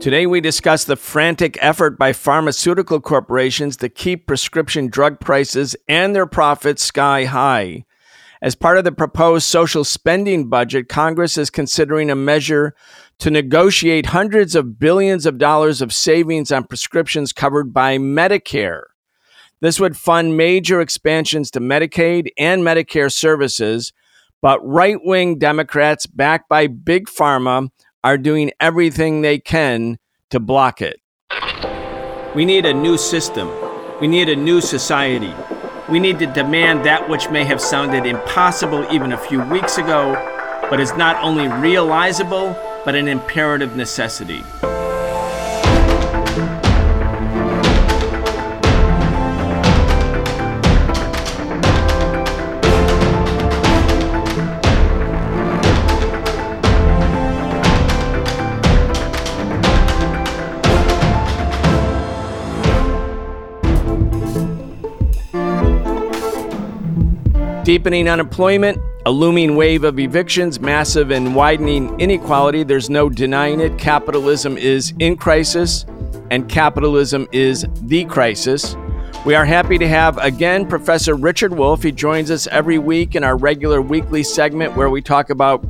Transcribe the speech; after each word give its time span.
Today, 0.00 0.26
we 0.26 0.42
discuss 0.42 0.84
the 0.84 0.96
frantic 0.96 1.56
effort 1.62 1.98
by 1.98 2.12
pharmaceutical 2.12 3.00
corporations 3.00 3.76
to 3.78 3.88
keep 3.88 4.26
prescription 4.26 4.88
drug 4.88 5.18
prices 5.18 5.74
and 5.88 6.14
their 6.14 6.26
profits 6.26 6.84
sky 6.84 7.24
high. 7.24 7.84
As 8.42 8.54
part 8.54 8.76
of 8.76 8.84
the 8.84 8.92
proposed 8.92 9.46
social 9.46 9.84
spending 9.84 10.50
budget, 10.50 10.90
Congress 10.90 11.38
is 11.38 11.48
considering 11.48 12.10
a 12.10 12.14
measure 12.14 12.74
to 13.20 13.30
negotiate 13.30 14.06
hundreds 14.06 14.54
of 14.54 14.78
billions 14.78 15.24
of 15.24 15.38
dollars 15.38 15.80
of 15.80 15.94
savings 15.94 16.52
on 16.52 16.64
prescriptions 16.64 17.32
covered 17.32 17.72
by 17.72 17.96
Medicare. 17.96 18.82
This 19.60 19.80
would 19.80 19.96
fund 19.96 20.36
major 20.36 20.82
expansions 20.82 21.50
to 21.52 21.60
Medicaid 21.60 22.28
and 22.36 22.62
Medicare 22.62 23.10
services, 23.10 23.94
but 24.42 24.60
right 24.62 24.98
wing 25.02 25.38
Democrats, 25.38 26.04
backed 26.04 26.50
by 26.50 26.66
Big 26.66 27.06
Pharma, 27.06 27.70
are 28.04 28.18
doing 28.18 28.52
everything 28.60 29.22
they 29.22 29.38
can 29.38 29.98
to 30.30 30.38
block 30.38 30.80
it. 30.82 31.00
We 32.34 32.44
need 32.44 32.66
a 32.66 32.74
new 32.74 32.98
system. 32.98 33.50
We 34.00 34.06
need 34.06 34.28
a 34.28 34.36
new 34.36 34.60
society. 34.60 35.32
We 35.88 35.98
need 35.98 36.18
to 36.18 36.26
demand 36.26 36.84
that 36.84 37.08
which 37.08 37.30
may 37.30 37.44
have 37.44 37.60
sounded 37.60 38.06
impossible 38.06 38.86
even 38.92 39.12
a 39.12 39.18
few 39.18 39.42
weeks 39.42 39.78
ago, 39.78 40.14
but 40.68 40.80
is 40.80 40.94
not 40.96 41.16
only 41.24 41.48
realizable, 41.48 42.54
but 42.84 42.94
an 42.94 43.08
imperative 43.08 43.74
necessity. 43.74 44.42
Deepening 67.64 68.10
unemployment, 68.10 68.78
a 69.06 69.10
looming 69.10 69.56
wave 69.56 69.84
of 69.84 69.98
evictions, 69.98 70.60
massive 70.60 71.10
and 71.10 71.34
widening 71.34 71.98
inequality. 71.98 72.62
There's 72.62 72.90
no 72.90 73.08
denying 73.08 73.58
it. 73.60 73.78
Capitalism 73.78 74.58
is 74.58 74.92
in 74.98 75.16
crisis, 75.16 75.86
and 76.30 76.46
capitalism 76.46 77.26
is 77.32 77.64
the 77.80 78.04
crisis. 78.04 78.76
We 79.24 79.34
are 79.34 79.46
happy 79.46 79.78
to 79.78 79.88
have 79.88 80.18
again 80.18 80.68
Professor 80.68 81.14
Richard 81.14 81.54
Wolff. 81.56 81.82
He 81.82 81.90
joins 81.90 82.30
us 82.30 82.46
every 82.48 82.76
week 82.76 83.16
in 83.16 83.24
our 83.24 83.38
regular 83.38 83.80
weekly 83.80 84.24
segment 84.24 84.76
where 84.76 84.90
we 84.90 85.00
talk 85.00 85.30
about 85.30 85.62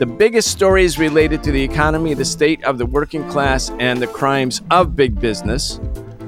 the 0.00 0.06
biggest 0.06 0.50
stories 0.50 0.98
related 0.98 1.44
to 1.44 1.52
the 1.52 1.62
economy, 1.62 2.14
the 2.14 2.24
state 2.24 2.64
of 2.64 2.76
the 2.76 2.86
working 2.86 3.26
class, 3.30 3.70
and 3.78 4.02
the 4.02 4.08
crimes 4.08 4.62
of 4.72 4.96
big 4.96 5.20
business. 5.20 5.78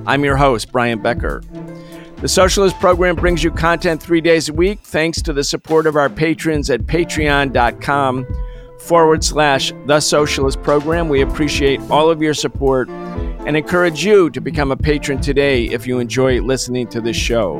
I'm 0.06 0.24
your 0.24 0.36
host, 0.36 0.70
Brian 0.70 1.02
Becker. 1.02 1.42
The 2.20 2.26
Socialist 2.26 2.76
Program 2.80 3.14
brings 3.14 3.44
you 3.44 3.52
content 3.52 4.02
three 4.02 4.20
days 4.20 4.48
a 4.48 4.52
week 4.52 4.80
thanks 4.80 5.22
to 5.22 5.32
the 5.32 5.44
support 5.44 5.86
of 5.86 5.94
our 5.94 6.10
patrons 6.10 6.68
at 6.68 6.80
patreon.com 6.80 8.26
forward 8.80 9.22
slash 9.22 9.72
The 9.86 10.00
Socialist 10.00 10.60
Program. 10.60 11.08
We 11.08 11.20
appreciate 11.20 11.80
all 11.88 12.10
of 12.10 12.20
your 12.20 12.34
support 12.34 12.88
and 12.88 13.56
encourage 13.56 14.04
you 14.04 14.30
to 14.30 14.40
become 14.40 14.72
a 14.72 14.76
patron 14.76 15.20
today 15.20 15.66
if 15.66 15.86
you 15.86 16.00
enjoy 16.00 16.42
listening 16.42 16.88
to 16.88 17.00
this 17.00 17.16
show. 17.16 17.58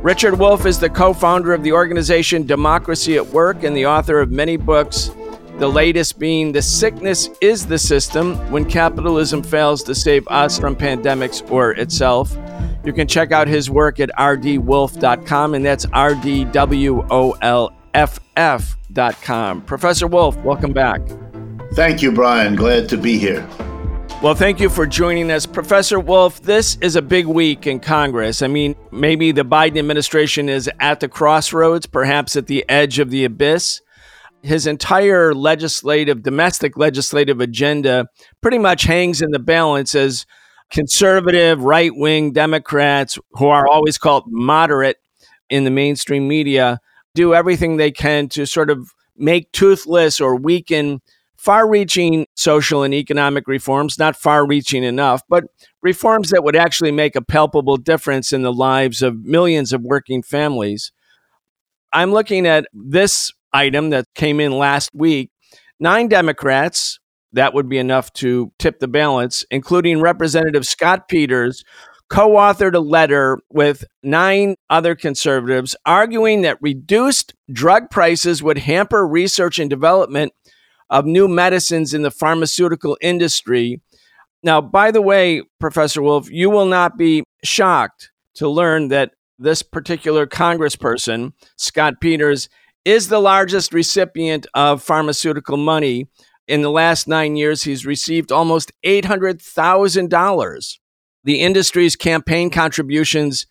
Richard 0.00 0.38
Wolff 0.38 0.64
is 0.64 0.78
the 0.78 0.88
co 0.88 1.12
founder 1.12 1.52
of 1.52 1.62
the 1.62 1.72
organization 1.72 2.46
Democracy 2.46 3.16
at 3.16 3.26
Work 3.26 3.62
and 3.62 3.76
the 3.76 3.84
author 3.84 4.20
of 4.20 4.30
many 4.30 4.56
books, 4.56 5.10
the 5.58 5.68
latest 5.68 6.18
being 6.18 6.52
The 6.52 6.62
Sickness 6.62 7.28
is 7.42 7.66
the 7.66 7.78
System 7.78 8.36
When 8.50 8.64
Capitalism 8.64 9.42
Fails 9.42 9.82
to 9.82 9.94
Save 9.94 10.26
Us 10.28 10.58
from 10.58 10.74
Pandemics 10.74 11.48
or 11.50 11.72
Itself. 11.72 12.34
You 12.84 12.92
can 12.92 13.06
check 13.06 13.30
out 13.32 13.46
his 13.46 13.70
work 13.70 14.00
at 14.00 14.10
rdwolff.com, 14.18 15.54
and 15.54 15.64
that's 15.64 15.86
R 15.92 16.14
D 16.14 16.44
W 16.46 17.06
O 17.10 17.32
L 17.42 17.72
F 17.94 18.18
F.com. 18.36 19.62
Professor 19.62 20.06
Wolff, 20.06 20.36
welcome 20.38 20.72
back. 20.72 21.02
Thank 21.74 22.02
you, 22.02 22.10
Brian. 22.10 22.56
Glad 22.56 22.88
to 22.88 22.96
be 22.96 23.18
here. 23.18 23.46
Well, 24.22 24.34
thank 24.34 24.60
you 24.60 24.68
for 24.68 24.86
joining 24.86 25.30
us. 25.30 25.46
Professor 25.46 25.98
Wolff, 25.98 26.42
this 26.42 26.76
is 26.82 26.96
a 26.96 27.00
big 27.00 27.26
week 27.26 27.66
in 27.66 27.80
Congress. 27.80 28.42
I 28.42 28.48
mean, 28.48 28.76
maybe 28.90 29.32
the 29.32 29.44
Biden 29.44 29.78
administration 29.78 30.48
is 30.48 30.70
at 30.78 31.00
the 31.00 31.08
crossroads, 31.08 31.86
perhaps 31.86 32.36
at 32.36 32.46
the 32.46 32.68
edge 32.68 32.98
of 32.98 33.10
the 33.10 33.24
abyss. 33.24 33.80
His 34.42 34.66
entire 34.66 35.34
legislative, 35.34 36.22
domestic 36.22 36.76
legislative 36.76 37.40
agenda 37.40 38.08
pretty 38.40 38.58
much 38.58 38.82
hangs 38.82 39.22
in 39.22 39.30
the 39.30 39.38
balance 39.38 39.94
as 39.94 40.26
conservative, 40.70 41.62
right 41.62 41.92
wing 41.94 42.32
Democrats 42.32 43.18
who 43.32 43.48
are 43.48 43.66
always 43.66 43.98
called 43.98 44.24
moderate 44.28 44.96
in 45.48 45.64
the 45.64 45.70
mainstream 45.70 46.28
media 46.28 46.78
do 47.14 47.34
everything 47.34 47.76
they 47.76 47.90
can 47.90 48.28
to 48.28 48.46
sort 48.46 48.70
of 48.70 48.92
make 49.16 49.50
toothless 49.52 50.20
or 50.20 50.36
weaken 50.36 51.00
far 51.40 51.66
reaching 51.66 52.26
social 52.36 52.82
and 52.82 52.92
economic 52.92 53.48
reforms, 53.48 53.98
not 53.98 54.14
far 54.14 54.46
reaching 54.46 54.84
enough, 54.84 55.22
but 55.26 55.44
reforms 55.82 56.28
that 56.28 56.44
would 56.44 56.54
actually 56.54 56.92
make 56.92 57.16
a 57.16 57.22
palpable 57.22 57.78
difference 57.78 58.30
in 58.30 58.42
the 58.42 58.52
lives 58.52 59.00
of 59.00 59.24
millions 59.24 59.72
of 59.72 59.80
working 59.80 60.22
families. 60.22 60.92
I'm 61.94 62.12
looking 62.12 62.46
at 62.46 62.66
this 62.74 63.32
item 63.54 63.88
that 63.88 64.04
came 64.14 64.38
in 64.38 64.52
last 64.52 64.90
week. 64.94 65.30
Nine 65.80 66.08
Democrats, 66.08 66.99
that 67.32 67.54
would 67.54 67.68
be 67.68 67.78
enough 67.78 68.12
to 68.14 68.52
tip 68.58 68.80
the 68.80 68.88
balance, 68.88 69.44
including 69.50 70.00
Representative 70.00 70.66
Scott 70.66 71.08
Peters, 71.08 71.64
co 72.08 72.30
authored 72.30 72.74
a 72.74 72.80
letter 72.80 73.38
with 73.50 73.84
nine 74.02 74.56
other 74.68 74.94
conservatives 74.94 75.76
arguing 75.86 76.42
that 76.42 76.58
reduced 76.60 77.34
drug 77.52 77.88
prices 77.90 78.42
would 78.42 78.58
hamper 78.58 79.06
research 79.06 79.58
and 79.58 79.70
development 79.70 80.32
of 80.90 81.06
new 81.06 81.28
medicines 81.28 81.94
in 81.94 82.02
the 82.02 82.10
pharmaceutical 82.10 82.98
industry. 83.00 83.80
Now, 84.42 84.60
by 84.60 84.90
the 84.90 85.02
way, 85.02 85.42
Professor 85.60 86.02
Wolff, 86.02 86.30
you 86.30 86.50
will 86.50 86.66
not 86.66 86.98
be 86.98 87.22
shocked 87.44 88.10
to 88.34 88.48
learn 88.48 88.88
that 88.88 89.12
this 89.38 89.62
particular 89.62 90.26
congressperson, 90.26 91.32
Scott 91.56 91.94
Peters, 92.00 92.48
is 92.84 93.08
the 93.08 93.20
largest 93.20 93.72
recipient 93.72 94.46
of 94.54 94.82
pharmaceutical 94.82 95.56
money 95.56 96.08
in 96.50 96.62
the 96.62 96.70
last 96.70 97.06
nine 97.06 97.36
years, 97.36 97.62
he's 97.62 97.86
received 97.86 98.32
almost 98.32 98.72
$800,000. 98.84 100.78
The 101.22 101.40
industry's 101.40 101.94
campaign 101.94 102.50
contributions 102.50 103.46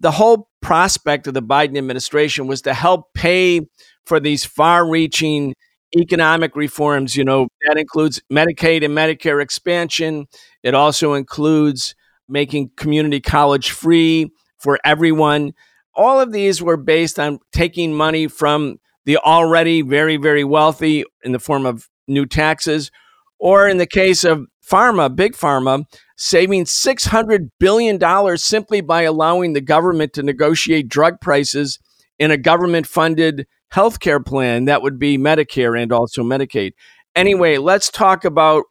the 0.00 0.10
whole 0.10 0.48
prospect 0.60 1.26
of 1.26 1.32
the 1.34 1.42
Biden 1.42 1.78
administration 1.78 2.46
was 2.46 2.62
to 2.62 2.74
help 2.74 3.14
pay 3.14 3.60
for 4.04 4.20
these 4.20 4.44
far 4.44 4.88
reaching 4.88 5.54
economic 5.96 6.56
reforms. 6.56 7.16
You 7.16 7.24
know, 7.24 7.48
that 7.66 7.78
includes 7.78 8.20
Medicaid 8.30 8.84
and 8.84 8.96
Medicare 8.96 9.42
expansion, 9.42 10.26
it 10.62 10.74
also 10.74 11.14
includes 11.14 11.94
making 12.28 12.70
community 12.76 13.20
college 13.20 13.70
free 13.70 14.30
for 14.58 14.78
everyone. 14.84 15.52
All 15.94 16.20
of 16.20 16.32
these 16.32 16.62
were 16.62 16.76
based 16.76 17.18
on 17.18 17.38
taking 17.52 17.94
money 17.94 18.26
from 18.26 18.78
the 19.04 19.18
already 19.18 19.82
very, 19.82 20.16
very 20.16 20.44
wealthy 20.44 21.04
in 21.22 21.32
the 21.32 21.38
form 21.38 21.64
of 21.64 21.88
new 22.08 22.26
taxes, 22.26 22.90
or 23.38 23.68
in 23.68 23.78
the 23.78 23.86
case 23.86 24.24
of 24.24 24.46
pharma, 24.68 25.14
big 25.14 25.34
pharma, 25.34 25.84
saving 26.16 26.64
$600 26.64 27.50
billion 27.60 28.38
simply 28.38 28.80
by 28.80 29.02
allowing 29.02 29.52
the 29.52 29.60
government 29.60 30.12
to 30.14 30.22
negotiate 30.22 30.88
drug 30.88 31.20
prices 31.20 31.78
in 32.18 32.30
a 32.30 32.36
government 32.36 32.86
funded 32.86 33.46
healthcare 33.72 34.24
plan 34.24 34.64
that 34.64 34.82
would 34.82 34.98
be 34.98 35.18
Medicare 35.18 35.80
and 35.80 35.92
also 35.92 36.22
Medicaid. 36.22 36.72
Anyway, 37.14 37.58
let's 37.58 37.90
talk 37.90 38.24
about, 38.24 38.64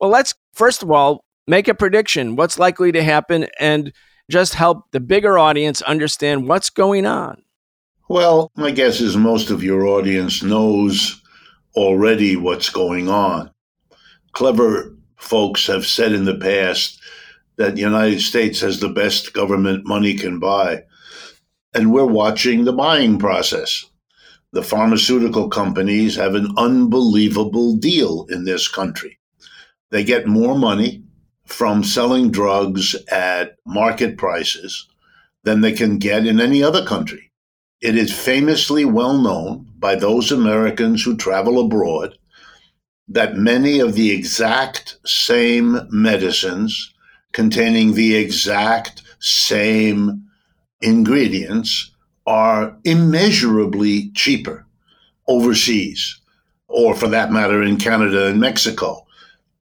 well, 0.00 0.10
let's 0.10 0.34
first 0.52 0.82
of 0.82 0.90
all 0.90 1.24
make 1.48 1.66
a 1.66 1.74
prediction. 1.74 2.36
What's 2.36 2.58
likely 2.58 2.92
to 2.92 3.02
happen? 3.02 3.48
And 3.58 3.92
just 4.30 4.54
help 4.54 4.90
the 4.92 5.00
bigger 5.00 5.38
audience 5.38 5.80
understand 5.82 6.46
what's 6.46 6.70
going 6.70 7.06
on? 7.06 7.42
Well, 8.08 8.52
my 8.56 8.70
guess 8.70 9.00
is 9.00 9.16
most 9.16 9.50
of 9.50 9.62
your 9.62 9.86
audience 9.86 10.42
knows 10.42 11.20
already 11.74 12.36
what's 12.36 12.68
going 12.68 13.08
on. 13.08 13.50
Clever 14.32 14.94
folks 15.16 15.66
have 15.66 15.86
said 15.86 16.12
in 16.12 16.24
the 16.24 16.36
past 16.36 17.00
that 17.56 17.74
the 17.74 17.80
United 17.80 18.20
States 18.20 18.60
has 18.60 18.80
the 18.80 18.88
best 18.88 19.32
government 19.32 19.86
money 19.86 20.14
can 20.14 20.38
buy. 20.38 20.84
And 21.74 21.92
we're 21.92 22.06
watching 22.06 22.64
the 22.64 22.72
buying 22.72 23.18
process. 23.18 23.84
The 24.52 24.62
pharmaceutical 24.62 25.48
companies 25.48 26.16
have 26.16 26.34
an 26.34 26.48
unbelievable 26.56 27.76
deal 27.76 28.26
in 28.30 28.44
this 28.44 28.68
country. 28.68 29.18
They 29.90 30.04
get 30.04 30.26
more 30.26 30.56
money 30.56 31.02
from 31.48 31.82
selling 31.82 32.30
drugs 32.30 32.94
at 33.10 33.56
market 33.66 34.16
prices 34.16 34.86
than 35.44 35.60
they 35.60 35.72
can 35.72 35.98
get 35.98 36.26
in 36.26 36.40
any 36.40 36.62
other 36.62 36.84
country. 36.84 37.30
It 37.80 37.96
is 37.96 38.12
famously 38.12 38.84
well 38.84 39.16
known 39.16 39.66
by 39.78 39.94
those 39.94 40.30
Americans 40.30 41.02
who 41.02 41.16
travel 41.16 41.60
abroad 41.60 42.18
that 43.08 43.36
many 43.36 43.80
of 43.80 43.94
the 43.94 44.10
exact 44.10 44.98
same 45.06 45.80
medicines 45.90 46.92
containing 47.32 47.94
the 47.94 48.14
exact 48.16 49.02
same 49.20 50.28
ingredients 50.82 51.92
are 52.26 52.76
immeasurably 52.84 54.10
cheaper 54.10 54.66
overseas, 55.26 56.20
or 56.68 56.94
for 56.94 57.08
that 57.08 57.32
matter, 57.32 57.62
in 57.62 57.78
Canada 57.78 58.26
and 58.26 58.40
Mexico. 58.40 59.06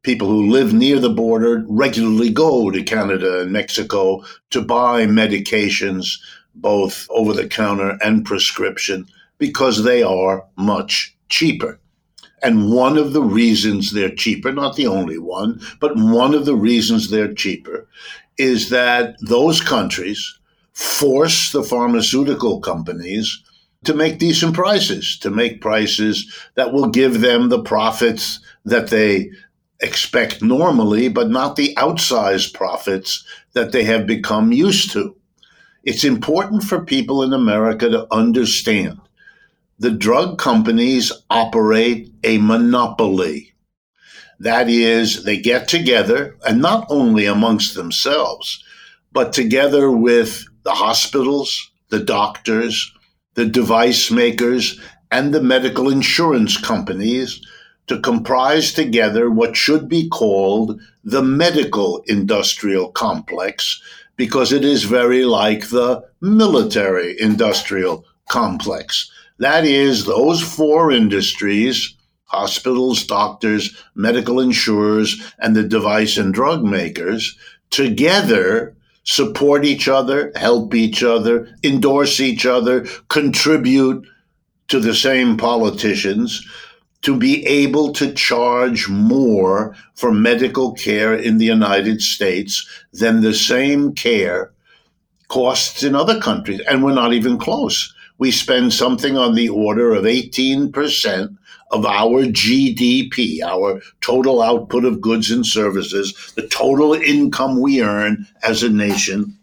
People 0.07 0.29
who 0.29 0.49
live 0.49 0.73
near 0.73 0.99
the 0.99 1.09
border 1.09 1.65
regularly 1.67 2.29
go 2.29 2.71
to 2.71 2.81
Canada 2.81 3.41
and 3.41 3.51
Mexico 3.51 4.23
to 4.51 4.61
buy 4.61 5.05
medications, 5.05 6.17
both 6.55 7.05
over 7.09 7.33
the 7.33 7.45
counter 7.45 7.97
and 8.01 8.23
prescription, 8.23 9.05
because 9.37 9.83
they 9.83 10.01
are 10.01 10.45
much 10.55 11.13
cheaper. 11.27 11.81
And 12.41 12.71
one 12.71 12.97
of 12.97 13.11
the 13.11 13.21
reasons 13.21 13.91
they're 13.91 14.15
cheaper, 14.15 14.53
not 14.53 14.77
the 14.77 14.87
only 14.87 15.19
one, 15.19 15.59
but 15.81 15.97
one 15.97 16.33
of 16.33 16.45
the 16.45 16.55
reasons 16.55 17.09
they're 17.09 17.33
cheaper 17.33 17.85
is 18.37 18.69
that 18.69 19.17
those 19.19 19.59
countries 19.59 20.39
force 20.71 21.51
the 21.51 21.63
pharmaceutical 21.63 22.61
companies 22.61 23.43
to 23.83 23.93
make 23.93 24.19
decent 24.19 24.53
prices, 24.53 25.19
to 25.19 25.29
make 25.29 25.59
prices 25.59 26.33
that 26.55 26.71
will 26.71 26.87
give 26.87 27.19
them 27.19 27.49
the 27.49 27.61
profits 27.61 28.39
that 28.63 28.89
they 28.89 29.29
expect 29.79 30.41
normally, 30.41 31.07
but 31.07 31.29
not 31.29 31.55
the 31.55 31.75
outsized 31.75 32.53
profits 32.53 33.25
that 33.53 33.71
they 33.71 33.83
have 33.83 34.07
become 34.07 34.51
used 34.51 34.91
to. 34.91 35.15
It's 35.83 36.03
important 36.03 36.63
for 36.63 36.83
people 36.83 37.23
in 37.23 37.33
America 37.33 37.89
to 37.89 38.13
understand 38.13 38.99
the 39.79 39.91
drug 39.91 40.39
companies 40.39 41.11
operate 41.29 42.11
a 42.23 42.39
monopoly. 42.39 43.53
That 44.39 44.69
is, 44.69 45.23
they 45.23 45.37
get 45.37 45.67
together, 45.67 46.35
and 46.47 46.61
not 46.61 46.87
only 46.89 47.25
amongst 47.25 47.75
themselves, 47.75 48.63
but 49.11 49.33
together 49.33 49.91
with 49.91 50.45
the 50.63 50.71
hospitals, 50.71 51.71
the 51.89 51.99
doctors, 51.99 52.91
the 53.35 53.45
device 53.45 54.11
makers, 54.11 54.79
and 55.11 55.33
the 55.33 55.41
medical 55.41 55.89
insurance 55.89 56.57
companies 56.57 57.41
to 57.87 57.99
comprise 57.99 58.73
together 58.73 59.29
what 59.29 59.55
should 59.55 59.89
be 59.89 60.07
called 60.09 60.79
the 61.03 61.21
medical 61.21 62.03
industrial 62.07 62.91
complex, 62.91 63.81
because 64.15 64.51
it 64.51 64.65
is 64.65 64.83
very 64.83 65.23
like 65.23 65.69
the 65.69 66.03
military 66.21 67.19
industrial 67.19 68.05
complex. 68.29 69.09
That 69.39 69.65
is, 69.65 70.05
those 70.05 70.41
four 70.41 70.91
industries 70.91 71.97
hospitals, 72.27 73.05
doctors, 73.07 73.81
medical 73.95 74.39
insurers, 74.39 75.33
and 75.39 75.55
the 75.55 75.63
device 75.63 76.17
and 76.17 76.33
drug 76.33 76.63
makers 76.63 77.37
together 77.69 78.75
support 79.03 79.63
each 79.63 79.87
other, 79.87 80.31
help 80.35 80.75
each 80.75 81.01
other, 81.01 81.47
endorse 81.63 82.19
each 82.19 82.45
other, 82.45 82.85
contribute 83.07 84.05
to 84.67 84.79
the 84.81 84.93
same 84.93 85.37
politicians 85.37 86.45
to 87.07 87.17
be 87.17 87.45
able 87.47 87.91
to 87.93 88.13
charge 88.13 88.87
more 88.87 89.75
for 89.95 90.11
medical 90.11 90.73
care 90.73 91.15
in 91.15 91.39
the 91.39 91.45
United 91.45 92.01
States 92.01 92.67
than 92.93 93.21
the 93.21 93.33
same 93.33 93.93
care 93.95 94.51
costs 95.27 95.83
in 95.83 95.95
other 95.95 96.19
countries. 96.21 96.61
And 96.69 96.83
we're 96.83 96.93
not 96.93 97.13
even 97.13 97.37
close 97.37 97.93
we 98.17 98.31
spend 98.31 98.73
something 98.73 99.17
on 99.17 99.35
the 99.35 99.49
order 99.49 99.93
of 99.93 100.05
18% 100.05 101.37
of 101.71 101.85
our 101.85 102.23
GDP, 102.23 103.41
our 103.41 103.81
total 104.01 104.41
output 104.41 104.85
of 104.85 105.01
goods 105.01 105.29
and 105.29 105.45
services, 105.45 106.33
the 106.35 106.47
total 106.47 106.93
income 106.93 107.61
we 107.61 107.81
earn 107.81 108.25
as 108.43 108.63
a 108.63 108.69
nation. 108.69 109.37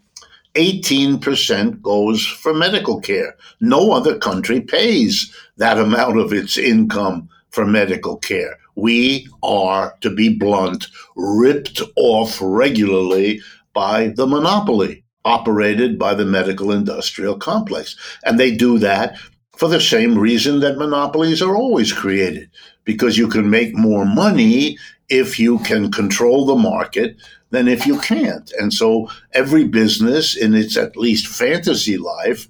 18% 0.55 1.81
goes 1.81 2.25
for 2.25 2.53
medical 2.53 2.99
care. 2.99 3.35
No 3.59 3.91
other 3.91 4.17
country 4.17 4.61
pays 4.61 5.33
that 5.57 5.77
amount 5.77 6.17
of 6.17 6.33
its 6.33 6.57
income 6.57 7.29
for 7.55 7.65
medical 7.65 8.17
care. 8.17 8.57
We 8.75 9.27
are, 9.41 9.95
to 10.01 10.09
be 10.09 10.37
blunt, 10.37 10.87
ripped 11.15 11.81
off 11.95 12.37
regularly 12.41 13.41
by 13.73 14.09
the 14.09 14.27
monopoly 14.27 15.03
operated 15.23 15.97
by 15.97 16.13
the 16.13 16.25
medical 16.25 16.71
industrial 16.71 17.37
complex. 17.37 17.95
And 18.25 18.39
they 18.39 18.55
do 18.55 18.77
that 18.79 19.17
for 19.57 19.69
the 19.69 19.81
same 19.81 20.19
reason 20.19 20.59
that 20.59 20.77
monopolies 20.77 21.41
are 21.41 21.55
always 21.55 21.93
created, 21.93 22.51
because 22.83 23.17
you 23.17 23.27
can 23.27 23.49
make 23.49 23.75
more 23.75 24.05
money 24.05 24.77
if 25.07 25.39
you 25.39 25.59
can 25.59 25.91
control 25.91 26.45
the 26.45 26.55
market 26.55 27.15
than 27.51 27.67
if 27.67 27.87
you 27.87 27.97
can't. 28.01 28.51
And 28.59 28.73
so 28.73 29.09
every 29.31 29.63
business 29.63 30.35
in 30.35 30.53
its 30.53 30.75
at 30.77 30.97
least 30.97 31.27
fantasy 31.27 31.97
life 31.97 32.47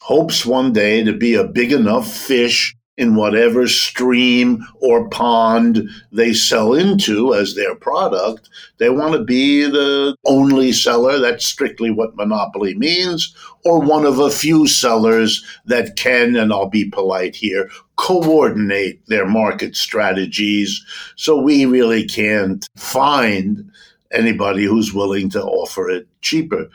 hopes 0.00 0.44
one 0.44 0.72
day 0.72 1.04
to 1.04 1.12
be 1.12 1.34
a 1.34 1.44
big 1.44 1.72
enough 1.72 2.12
fish 2.12 2.74
in 2.98 3.14
whatever 3.14 3.66
stream 3.68 4.66
or 4.80 5.08
pond 5.08 5.88
they 6.12 6.34
sell 6.34 6.74
into 6.74 7.32
as 7.32 7.54
their 7.54 7.74
product. 7.76 8.50
They 8.78 8.90
want 8.90 9.14
to 9.14 9.24
be 9.24 9.62
the 9.62 10.16
only 10.26 10.72
seller. 10.72 11.18
That's 11.18 11.46
strictly 11.46 11.90
what 11.90 12.16
monopoly 12.16 12.74
means, 12.74 13.34
or 13.64 13.80
one 13.80 14.04
of 14.04 14.18
a 14.18 14.30
few 14.30 14.66
sellers 14.66 15.44
that 15.66 15.94
can, 15.96 16.34
and 16.36 16.52
I'll 16.52 16.68
be 16.68 16.90
polite 16.90 17.36
here, 17.36 17.70
coordinate 17.96 19.00
their 19.06 19.26
market 19.26 19.76
strategies. 19.76 20.84
So 21.14 21.40
we 21.40 21.66
really 21.66 22.04
can't 22.04 22.66
find 22.76 23.70
anybody 24.10 24.64
who's 24.64 24.92
willing 24.92 25.30
to 25.30 25.42
offer 25.42 25.88
it 25.88 26.08
cheaper. 26.20 26.68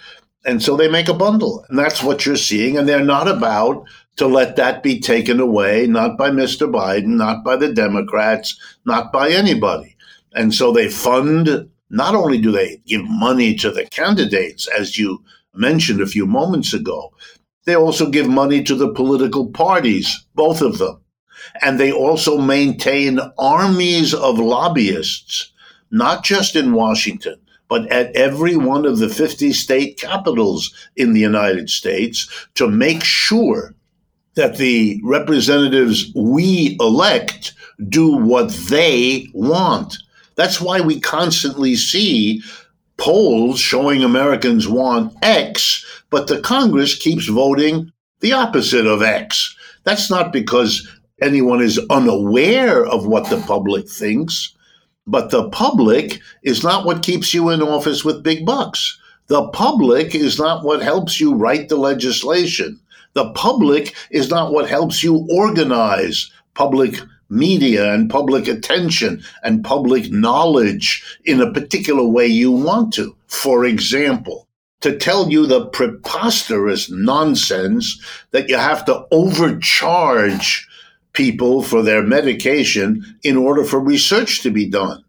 And 0.46 0.62
so 0.62 0.76
they 0.76 0.90
make 0.90 1.08
a 1.08 1.14
bundle. 1.14 1.66
And 1.70 1.80
that's 1.80 2.04
what 2.04 2.26
you're 2.26 2.36
seeing. 2.36 2.78
And 2.78 2.88
they're 2.88 3.04
not 3.04 3.28
about 3.28 3.86
to 4.16 4.28
let 4.28 4.56
that 4.56 4.84
be 4.84 5.00
taken 5.00 5.40
away, 5.40 5.88
not 5.88 6.18
by 6.18 6.30
Mr. 6.30 6.72
Biden, 6.72 7.16
not 7.16 7.44
by 7.44 7.56
the 7.56 7.74
Democrats, 7.74 8.60
not 8.86 9.12
by 9.12 9.30
anybody. 9.30 9.96
And 10.34 10.54
so 10.54 10.72
they 10.72 10.90
fund, 10.90 11.70
not 11.90 12.16
only 12.16 12.40
do 12.40 12.52
they 12.52 12.82
give 12.86 13.04
money 13.06 13.56
to 13.56 13.72
the 13.72 13.86
candidates, 13.86 14.68
as 14.68 14.98
you 14.98 15.24
mentioned 15.54 16.02
a 16.02 16.08
few 16.08 16.26
moments 16.26 16.74
ago, 16.74 17.14
they 17.66 17.76
also 17.76 18.10
give 18.10 18.28
money 18.28 18.64
to 18.64 18.76
the 18.76 18.92
political 18.94 19.48
parties, 19.48 20.26
both 20.36 20.62
of 20.62 20.78
them. 20.78 21.00
And 21.62 21.80
they 21.80 21.92
also 21.92 22.38
maintain 22.38 23.20
armies 23.38 24.14
of 24.14 24.40
lobbyists, 24.40 25.52
not 25.92 26.24
just 26.24 26.56
in 26.56 26.74
Washington, 26.74 27.40
but 27.70 27.90
at 27.92 28.16
every 28.16 28.56
one 28.56 28.86
of 28.86 29.00
the 29.00 29.10
50 29.10 29.54
state 29.54 30.00
capitals 30.00 30.74
in 30.96 31.14
the 31.14 31.20
United 31.20 31.70
States 31.70 32.48
to 32.56 32.68
make 32.68 33.04
sure 33.04 33.74
that 34.36 34.58
the 34.58 35.00
representatives 35.04 36.12
we 36.16 36.78
elect 36.80 37.54
do 37.90 38.16
what 38.16 38.52
they 38.70 39.28
want. 39.34 39.98
That's 40.36 40.60
why 40.60 40.82
we 40.82 41.00
constantly 41.00 41.76
see 41.76 42.42
polls 42.98 43.60
showing 43.60 44.04
Americans 44.04 44.68
want 44.68 45.14
X, 45.22 45.86
but 46.10 46.28
the 46.28 46.42
Congress 46.42 46.96
keeps 46.96 47.28
voting 47.28 47.92
the 48.22 48.34
opposite 48.34 48.88
of 48.88 49.02
X. 49.02 49.56
That's 49.84 50.10
not 50.10 50.32
because 50.32 50.88
anyone 51.22 51.62
is 51.62 51.80
unaware 51.90 52.86
of 52.86 53.06
what 53.06 53.30
the 53.30 53.42
public 53.42 53.90
thinks, 53.90 54.56
but 55.06 55.30
the 55.30 55.50
public 55.50 56.22
is 56.44 56.64
not 56.64 56.86
what 56.86 57.04
keeps 57.04 57.34
you 57.34 57.50
in 57.50 57.62
office 57.62 58.06
with 58.06 58.24
big 58.24 58.46
bucks. 58.46 59.00
The 59.28 59.48
public 59.50 60.16
is 60.16 60.40
not 60.40 60.64
what 60.64 60.82
helps 60.82 61.20
you 61.20 61.36
write 61.36 61.70
the 61.70 61.78
legislation. 61.78 62.80
The 63.14 63.32
public 63.32 63.96
is 64.10 64.30
not 64.30 64.52
what 64.52 64.70
helps 64.70 65.04
you 65.04 65.28
organize 65.32 66.32
public 66.54 67.00
media 67.30 67.94
and 67.94 68.10
public 68.10 68.48
attention 68.48 69.24
and 69.44 69.64
public 69.64 70.12
knowledge 70.12 71.04
in 71.26 71.42
a 71.42 71.52
particular 71.52 72.04
way 72.04 72.28
you 72.28 72.52
want 72.52 72.94
to. 72.94 73.16
For 73.28 73.66
example, 73.66 74.48
to 74.82 74.98
tell 74.98 75.30
you 75.30 75.46
the 75.46 75.68
preposterous 75.68 76.90
nonsense 76.92 78.02
that 78.32 78.50
you 78.50 78.58
have 78.58 78.84
to 78.86 79.06
overcharge 79.12 80.68
people 81.14 81.62
for 81.62 81.82
their 81.82 82.04
medication 82.04 83.18
in 83.24 83.38
order 83.38 83.64
for 83.64 83.80
research 83.80 84.42
to 84.42 84.52
be 84.52 84.70
done. 84.70 85.04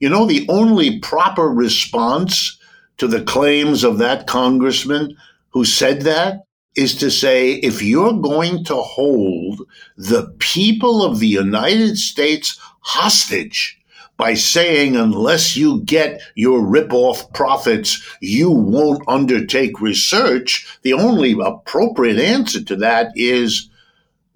You 0.00 0.08
know, 0.08 0.26
the 0.26 0.46
only 0.48 0.98
proper 0.98 1.48
response 1.48 2.58
to 2.98 3.06
the 3.06 3.22
claims 3.22 3.84
of 3.84 3.98
that 3.98 4.26
congressman 4.26 5.16
who 5.50 5.64
said 5.64 6.02
that 6.02 6.46
is 6.76 6.94
to 6.96 7.10
say 7.10 7.54
if 7.54 7.82
you're 7.82 8.12
going 8.12 8.64
to 8.64 8.76
hold 8.76 9.62
the 9.96 10.34
people 10.38 11.02
of 11.02 11.18
the 11.18 11.26
United 11.26 11.96
States 11.96 12.58
hostage 12.80 13.80
by 14.16 14.34
saying 14.34 14.96
unless 14.96 15.56
you 15.56 15.82
get 15.82 16.20
your 16.34 16.64
rip-off 16.64 17.32
profits, 17.32 18.02
you 18.20 18.50
won't 18.50 19.02
undertake 19.08 19.80
research, 19.80 20.78
the 20.82 20.92
only 20.92 21.36
appropriate 21.42 22.18
answer 22.18 22.62
to 22.62 22.76
that 22.76 23.12
is 23.14 23.68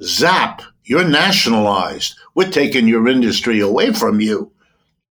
zap, 0.03 0.63
you're 0.85 1.09
nationalized. 1.09 2.17
We're 2.35 2.51
taking 2.51 2.89
your 2.89 3.09
industry 3.09 3.61
away 3.61 3.93
from 3.93 4.21
you 4.21 4.53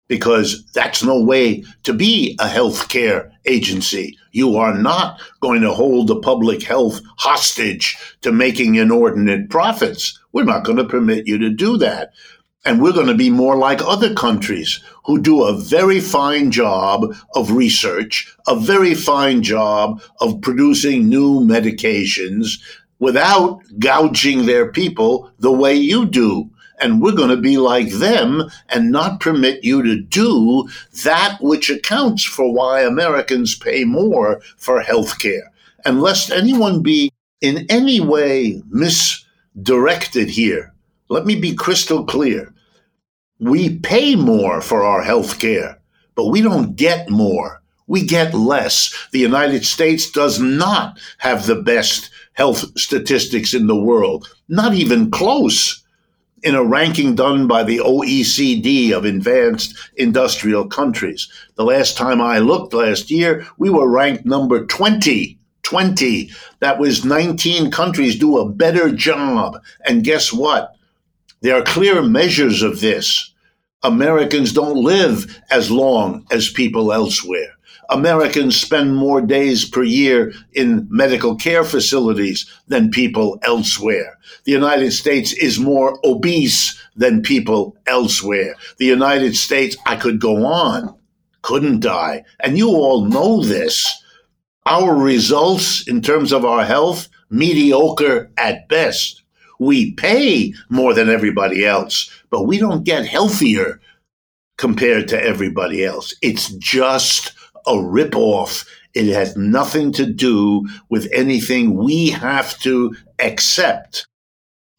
because 0.08 0.66
that's 0.74 1.04
no 1.04 1.20
way 1.22 1.64
to 1.84 1.94
be 1.94 2.38
a 2.40 2.48
healthcare 2.48 3.32
agency. 3.46 4.18
You 4.32 4.58
are 4.58 4.78
not 4.78 5.22
going 5.42 5.62
to 5.62 5.72
hold 5.72 6.08
the 6.08 6.20
public 6.20 6.64
health 6.64 7.02
hostage 7.18 7.98
to 8.22 8.32
making 8.32 8.76
inordinate 8.76 9.50
profits. 9.50 10.20
We're 10.32 10.44
not 10.44 10.64
going 10.64 10.78
to 10.78 10.86
permit 10.86 11.28
you 11.28 11.38
to 11.40 11.50
do 11.50 11.78
that. 11.78 12.12
And 12.66 12.82
we're 12.82 12.94
going 12.94 13.08
to 13.08 13.14
be 13.14 13.30
more 13.30 13.56
like 13.56 13.82
other 13.84 14.14
countries 14.14 14.82
who 15.06 15.22
do 15.22 15.44
a 15.44 15.56
very 15.56 16.00
fine 16.00 16.50
job 16.50 17.16
of 17.36 17.52
research, 17.52 18.36
a 18.48 18.56
very 18.56 18.96
fine 18.96 19.44
job 19.44 20.02
of 20.20 20.42
producing 20.42 21.08
new 21.08 21.42
medications 21.42 22.60
without 22.98 23.62
gouging 23.78 24.46
their 24.46 24.72
people 24.72 25.32
the 25.40 25.52
way 25.52 25.76
you 25.76 26.08
do 26.08 26.50
and 26.80 27.02
we're 27.02 27.16
going 27.16 27.30
to 27.30 27.38
be 27.38 27.58
like 27.58 27.90
them 27.90 28.44
and 28.70 28.92
not 28.92 29.20
permit 29.20 29.64
you 29.64 29.82
to 29.84 30.02
do 30.02 30.68
that 31.04 31.38
which 31.42 31.70
accounts 31.70 32.24
for 32.24 32.52
why 32.52 32.82
Americans 32.82 33.56
pay 33.56 33.84
more 33.84 34.42
for 34.58 34.82
health 34.82 35.20
care. 35.20 35.52
And 35.86 36.02
lest 36.02 36.32
anyone 36.32 36.82
be 36.82 37.12
in 37.42 37.66
any 37.70 38.00
way 38.00 38.62
misdirected 38.70 40.30
here, 40.30 40.74
let 41.10 41.26
me 41.26 41.40
be 41.40 41.56
crystal 41.56 42.04
clear. 42.04 42.54
We 43.40 43.78
pay 43.80 44.16
more 44.16 44.62
for 44.62 44.84
our 44.84 45.04
health 45.04 45.40
care, 45.40 45.80
but 46.16 46.28
we 46.28 46.42
don't 46.42 46.76
get 46.76 47.10
more. 47.10 47.62
We 47.88 48.04
get 48.04 48.34
less. 48.34 49.08
The 49.12 49.20
United 49.20 49.64
States 49.64 50.10
does 50.10 50.40
not 50.40 51.00
have 51.20 51.46
the 51.46 51.62
best 51.62 52.10
health 52.34 52.78
statistics 52.78 53.54
in 53.54 53.68
the 53.68 53.76
world, 53.76 54.28
not 54.48 54.74
even 54.74 55.12
close 55.12 55.85
in 56.46 56.54
a 56.54 56.64
ranking 56.64 57.16
done 57.16 57.48
by 57.48 57.64
the 57.64 57.80
OECD 57.80 58.92
of 58.92 59.04
advanced 59.04 59.76
industrial 59.98 60.68
countries. 60.68 61.28
The 61.56 61.66
last 61.66 61.98
time 61.98 62.22
I 62.22 62.38
looked 62.38 62.72
last 62.72 63.10
year, 63.10 63.48
we 63.58 63.72
were 63.72 63.90
ranked 63.90 64.26
number 64.26 64.64
20. 64.64 65.40
20. 65.64 66.30
That 66.60 66.78
was 66.78 67.04
19 67.04 67.72
countries 67.72 68.20
do 68.20 68.38
a 68.38 68.48
better 68.48 68.92
job. 68.92 69.60
And 69.88 70.04
guess 70.04 70.32
what? 70.32 70.76
There 71.42 71.58
are 71.58 71.64
clear 71.64 72.04
measures 72.04 72.62
of 72.62 72.80
this. 72.80 73.34
Americans 73.82 74.54
don't 74.54 74.78
live 74.78 75.42
as 75.50 75.72
long 75.72 76.28
as 76.32 76.52
people 76.52 76.94
elsewhere. 76.94 77.54
Americans 77.90 78.56
spend 78.56 78.96
more 78.96 79.22
days 79.22 79.68
per 79.68 79.84
year 79.84 80.32
in 80.54 80.88
medical 80.92 81.36
care 81.36 81.64
facilities 81.64 82.46
than 82.68 82.92
people 82.92 83.40
elsewhere. 83.42 84.15
The 84.46 84.52
United 84.52 84.92
States 84.92 85.34
is 85.34 85.60
more 85.60 86.00
obese 86.06 86.80
than 86.96 87.24
people 87.24 87.76
elsewhere. 87.88 88.56
The 88.78 88.86
United 88.86 89.36
States, 89.36 89.76
I 89.86 89.96
could 89.96 90.20
go 90.20 90.46
on, 90.46 90.96
couldn't 91.42 91.86
I? 91.86 92.24
And 92.40 92.58
you 92.58 92.70
all 92.70 93.06
know 93.06 93.44
this. 93.44 93.92
Our 94.68 94.96
results 94.96 95.88
in 95.88 96.02
terms 96.02 96.32
of 96.32 96.46
our 96.46 96.64
health, 96.64 97.10
mediocre 97.30 98.32
at 98.38 98.68
best. 98.70 99.24
We 99.60 99.94
pay 99.94 100.54
more 100.70 100.94
than 100.94 101.10
everybody 101.10 101.66
else, 101.66 102.12
but 102.30 102.44
we 102.44 102.58
don't 102.58 102.84
get 102.84 103.06
healthier 103.08 103.80
compared 104.58 105.08
to 105.10 105.22
everybody 105.22 105.84
else. 105.84 106.14
It's 106.22 106.50
just 106.50 107.34
a 107.66 107.74
ripoff. 107.74 108.68
It 108.94 109.12
has 109.14 109.36
nothing 109.36 109.92
to 109.94 110.06
do 110.06 110.68
with 110.90 111.10
anything 111.12 111.76
we 111.76 112.10
have 112.10 112.58
to 112.60 112.96
accept. 113.20 114.08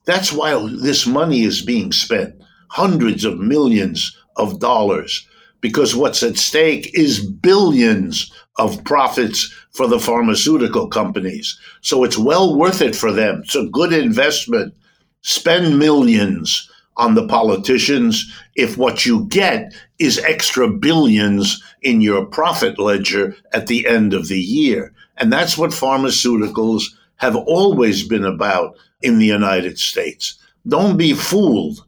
That's 0.07 0.33
why 0.33 0.55
this 0.81 1.07
money 1.07 1.43
is 1.43 1.63
being 1.63 1.93
spent 1.93 2.35
hundreds 2.69 3.25
of 3.25 3.39
millions 3.39 4.17
of 4.37 4.61
dollars 4.61 5.27
because 5.61 5.97
what's 5.97 6.23
at 6.23 6.37
stake 6.37 6.91
is 6.95 7.25
billions 7.27 8.33
of 8.59 8.83
profits 8.85 9.53
for 9.73 9.87
the 9.87 9.99
pharmaceutical 9.99 10.89
companies. 10.89 11.59
So 11.81 12.05
it's 12.05 12.19
well 12.19 12.57
worth 12.57 12.81
it 12.81 12.95
for 12.95 13.13
them. 13.13 13.43
It's 13.45 13.57
a 13.57 13.67
good 13.67 13.93
investment. 13.93 14.75
Spend 15.23 15.79
millions 15.79 16.71
on 16.97 17.15
the 17.15 17.27
politicians 17.27 18.33
if 18.55 18.79
what 18.79 19.05
you 19.05 19.27
get 19.27 19.75
is 19.99 20.19
extra 20.19 20.69
billions 20.71 21.63
in 21.83 22.01
your 22.01 22.25
profit 22.25 22.79
ledger 22.79 23.37
at 23.53 23.67
the 23.67 23.87
end 23.87 24.15
of 24.15 24.29
the 24.29 24.41
year. 24.41 24.93
And 25.19 25.33
that's 25.33 25.59
what 25.59 25.71
pharmaceuticals 25.71 26.85
have 27.17 27.37
always 27.37 28.07
been 28.07 28.25
about 28.25 28.77
in 29.03 29.19
the 29.19 29.27
United 29.27 29.79
States. 29.79 30.39
Don't 30.67 30.97
be 30.97 31.13
fooled. 31.15 31.85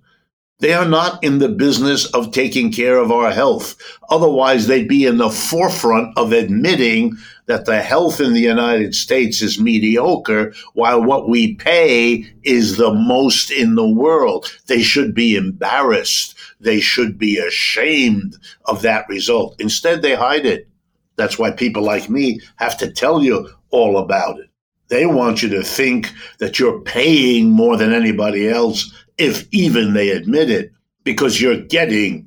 They 0.60 0.72
are 0.74 0.88
not 0.88 1.22
in 1.22 1.38
the 1.38 1.48
business 1.48 2.06
of 2.06 2.32
taking 2.32 2.72
care 2.72 2.98
of 2.98 3.12
our 3.12 3.30
health. 3.30 3.76
Otherwise, 4.10 4.66
they'd 4.66 4.88
be 4.88 5.06
in 5.06 5.18
the 5.18 5.30
forefront 5.30 6.16
of 6.18 6.32
admitting 6.32 7.16
that 7.46 7.64
the 7.64 7.80
health 7.80 8.20
in 8.20 8.32
the 8.32 8.40
United 8.40 8.94
States 8.94 9.40
is 9.40 9.60
mediocre, 9.60 10.52
while 10.74 11.02
what 11.02 11.28
we 11.28 11.54
pay 11.54 12.26
is 12.42 12.76
the 12.76 12.92
most 12.92 13.52
in 13.52 13.76
the 13.76 13.88
world. 13.88 14.52
They 14.66 14.82
should 14.82 15.14
be 15.14 15.36
embarrassed. 15.36 16.34
They 16.60 16.80
should 16.80 17.18
be 17.18 17.38
ashamed 17.38 18.36
of 18.64 18.82
that 18.82 19.08
result. 19.08 19.60
Instead, 19.60 20.02
they 20.02 20.16
hide 20.16 20.44
it. 20.44 20.68
That's 21.14 21.38
why 21.38 21.52
people 21.52 21.82
like 21.82 22.10
me 22.10 22.40
have 22.56 22.76
to 22.78 22.90
tell 22.90 23.22
you 23.22 23.48
all 23.70 23.96
about 23.96 24.40
it. 24.40 24.47
They 24.88 25.06
want 25.06 25.42
you 25.42 25.48
to 25.50 25.62
think 25.62 26.12
that 26.38 26.58
you're 26.58 26.80
paying 26.80 27.50
more 27.50 27.76
than 27.76 27.92
anybody 27.92 28.48
else 28.48 28.92
if 29.18 29.46
even 29.52 29.94
they 29.94 30.10
admit 30.10 30.50
it, 30.50 30.72
because 31.04 31.40
you're 31.40 31.60
getting 31.60 32.26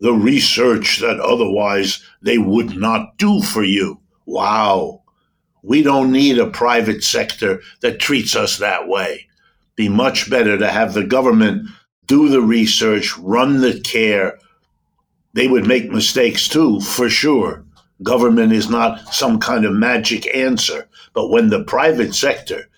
the 0.00 0.12
research 0.12 0.98
that 1.00 1.20
otherwise 1.20 2.02
they 2.22 2.38
would 2.38 2.76
not 2.76 3.16
do 3.18 3.40
for 3.40 3.62
you. 3.62 4.00
Wow. 4.26 5.02
We 5.62 5.82
don't 5.82 6.10
need 6.10 6.38
a 6.38 6.50
private 6.50 7.04
sector 7.04 7.60
that 7.80 8.00
treats 8.00 8.34
us 8.34 8.58
that 8.58 8.88
way. 8.88 9.28
Be 9.76 9.88
much 9.88 10.28
better 10.28 10.58
to 10.58 10.68
have 10.68 10.92
the 10.92 11.04
government 11.04 11.68
do 12.06 12.28
the 12.28 12.42
research, 12.42 13.16
run 13.18 13.60
the 13.60 13.80
care. 13.80 14.38
They 15.34 15.48
would 15.48 15.66
make 15.66 15.90
mistakes 15.90 16.48
too, 16.48 16.80
for 16.80 17.08
sure. 17.08 17.64
Government 18.02 18.52
is 18.52 18.68
not 18.68 19.14
some 19.14 19.38
kind 19.38 19.64
of 19.64 19.72
magic 19.72 20.26
answer. 20.34 20.88
But 21.12 21.28
when 21.28 21.48
the 21.48 21.64
private 21.64 22.14
sector 22.14 22.68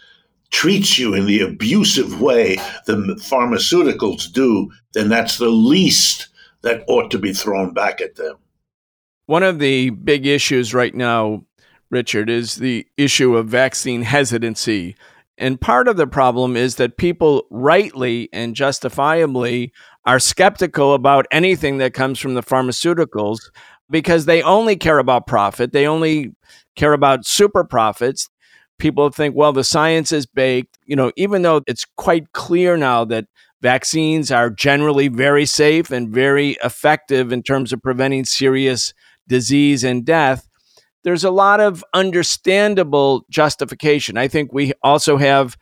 treats 0.51 0.99
you 0.99 1.15
in 1.15 1.27
the 1.27 1.41
abusive 1.41 2.21
way 2.21 2.57
the 2.87 2.97
pharmaceuticals 3.21 4.33
do, 4.33 4.71
then 4.93 5.09
that's 5.09 5.39
the 5.39 5.49
least 5.49 6.29
that 6.63 6.85
ought 6.89 7.11
to 7.11 7.19
be 7.19 7.33
thrown 7.33 7.75
back 7.75 8.01
at 8.01 8.17
them. 8.17 8.37
One 9.27 9.43
of 9.43 9.59
the 9.59 9.91
big 9.91 10.27
issues 10.27 10.75
right 10.75 10.95
now, 10.95 11.45
Richard, 11.91 12.29
is 12.29 12.57
the 12.57 12.87
issue 12.97 13.37
of 13.37 13.49
vaccine 13.49 14.03
hesitancy. 14.03 14.97
And 15.39 15.61
part 15.61 15.89
of 15.89 15.97
the 15.97 16.07
problem 16.07 16.57
is 16.57 16.77
that 16.77 16.97
people 16.97 17.47
rightly 17.51 18.29
and 18.33 18.55
justifiably 18.55 19.73
are 20.07 20.21
skeptical 20.21 20.95
about 20.95 21.27
anything 21.31 21.79
that 21.79 21.95
comes 21.95 22.19
from 22.19 22.35
the 22.35 22.43
pharmaceuticals 22.43 23.39
because 23.91 24.25
they 24.25 24.43
only 24.43 24.77
care 24.77 24.99
about 24.99 25.27
profit. 25.27 25.73
They 25.73 25.87
only 25.87 26.33
care 26.77 26.93
about 26.93 27.27
super 27.27 27.65
profits 27.65 28.29
people 28.79 29.11
think, 29.11 29.35
well, 29.35 29.53
the 29.53 29.65
science 29.65 30.13
is 30.13 30.27
baked. 30.27 30.79
You 30.87 30.97
know, 30.97 31.13
even 31.17 31.43
though 31.43 31.63
it's 31.67 31.85
quite 31.97 32.33
clear 32.33 32.77
now 32.77 33.05
that 33.07 33.27
vaccines 33.63 34.31
are 34.31 34.51
generally 34.51 35.09
very 35.09 35.47
safe 35.47 35.91
and 35.91 36.09
very 36.09 36.57
effective 36.63 37.33
in 37.33 37.43
terms 37.43 37.73
of 37.73 37.83
preventing 37.83 38.25
serious 38.25 38.93
disease 39.27 39.85
and 39.85 40.05
death, 40.05 40.49
there's 41.03 41.25
a 41.25 41.31
lot 41.31 41.61
of 41.61 41.85
understandable 41.95 43.25
justification. 43.31 44.17
I 44.17 44.29
think 44.29 44.53
we 44.53 44.73
also 44.83 45.17
have 45.17 45.57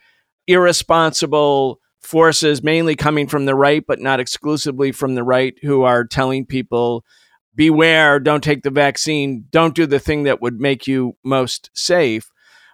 irresponsible 0.47 1.81
forces, 2.01 2.63
mainly 2.63 2.97
coming 2.97 3.29
from 3.29 3.45
the 3.45 3.55
right, 3.55 3.85
but 3.87 4.01
not 4.01 4.19
exclusively 4.21 4.91
from 4.91 5.15
the 5.15 5.23
right, 5.23 5.55
who 5.63 5.83
are 5.83 6.05
telling 6.05 6.47
people 6.47 7.05
beware, 7.55 8.19
don't 8.19 8.43
take 8.43 8.63
the 8.63 8.71
vaccine, 8.71 9.47
don't 9.51 9.75
do 9.75 9.87
the 9.87 9.99
thing 9.99 10.25
that 10.25 10.41
would 10.41 10.61
make 10.61 10.87
you 10.87 11.17
most 11.25 11.71
safe. 11.75 12.31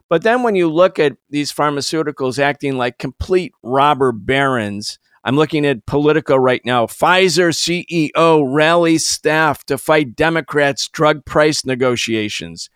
But 0.08 0.23
then 0.23 0.42
when 0.42 0.54
you 0.54 0.70
look 0.70 0.99
at 0.99 1.16
these 1.28 1.52
pharmaceuticals 1.52 2.38
acting 2.38 2.78
like 2.78 2.99
complete 2.99 3.52
robber 3.62 4.12
barons, 4.12 4.99
I'm 5.25 5.37
looking 5.37 5.66
at 5.66 5.85
Politico 5.85 6.37
right 6.37 6.62
now. 6.64 6.87
Pfizer 6.87 7.52
CEO 7.52 8.42
rallies 8.47 9.06
staff 9.06 9.64
to 9.64 9.76
fight 9.76 10.16
Democrats' 10.16 10.88
drug 10.88 11.25
price 11.26 11.66
negotiations. 11.66 12.70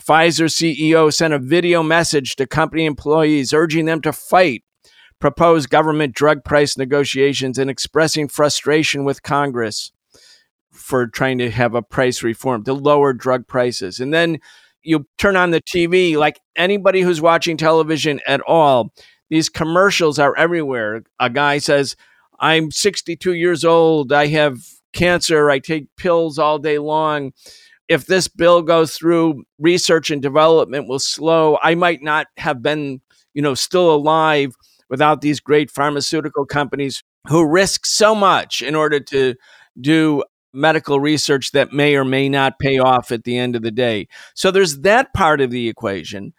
Pfizer 0.00 0.46
CEO 0.46 1.12
sent 1.12 1.34
a 1.34 1.38
video 1.38 1.82
message 1.82 2.34
to 2.36 2.46
company 2.46 2.86
employees 2.86 3.52
urging 3.52 3.84
them 3.84 4.00
to 4.00 4.12
fight 4.12 4.64
proposed 5.20 5.70
government 5.70 6.14
drug 6.14 6.42
price 6.42 6.76
negotiations 6.76 7.56
and 7.56 7.70
expressing 7.70 8.26
frustration 8.26 9.04
with 9.04 9.22
Congress 9.22 9.92
for 10.72 11.06
trying 11.06 11.38
to 11.38 11.50
have 11.50 11.74
a 11.74 11.82
price 11.82 12.22
reform 12.22 12.64
to 12.64 12.72
lower 12.72 13.12
drug 13.12 13.46
prices. 13.46 14.00
And 14.00 14.12
then 14.12 14.38
you 14.82 15.06
turn 15.18 15.36
on 15.36 15.50
the 15.50 15.60
TV, 15.60 16.16
like 16.16 16.40
anybody 16.56 17.00
who's 17.02 17.20
watching 17.20 17.56
television 17.56 18.20
at 18.26 18.40
all, 18.42 18.92
these 19.30 19.48
commercials 19.48 20.18
are 20.18 20.36
everywhere. 20.36 21.04
A 21.20 21.30
guy 21.30 21.58
says, 21.58 21.96
I'm 22.40 22.70
62 22.70 23.34
years 23.34 23.64
old. 23.64 24.12
I 24.12 24.26
have 24.28 24.58
cancer. 24.92 25.50
I 25.50 25.58
take 25.58 25.94
pills 25.96 26.38
all 26.38 26.58
day 26.58 26.78
long. 26.78 27.32
If 27.88 28.06
this 28.06 28.28
bill 28.28 28.62
goes 28.62 28.94
through, 28.94 29.44
research 29.58 30.10
and 30.10 30.20
development 30.20 30.88
will 30.88 30.98
slow. 30.98 31.58
I 31.62 31.74
might 31.74 32.02
not 32.02 32.26
have 32.38 32.62
been, 32.62 33.00
you 33.34 33.42
know, 33.42 33.54
still 33.54 33.94
alive 33.94 34.54
without 34.88 35.20
these 35.20 35.40
great 35.40 35.70
pharmaceutical 35.70 36.44
companies 36.44 37.02
who 37.28 37.46
risk 37.46 37.86
so 37.86 38.14
much 38.14 38.60
in 38.60 38.74
order 38.74 39.00
to 39.00 39.34
do 39.80 40.22
medical 40.52 41.00
research 41.00 41.52
that 41.52 41.72
may 41.72 41.96
or 41.96 42.04
may 42.04 42.28
not 42.28 42.58
pay 42.58 42.78
off 42.78 43.10
at 43.12 43.24
the 43.24 43.38
end 43.38 43.56
of 43.56 43.62
the 43.62 43.70
day. 43.70 44.08
So 44.34 44.50
there's 44.50 44.80
that 44.80 45.12
part 45.14 45.40
of 45.40 45.50
the 45.50 45.68
equation. 45.68 46.32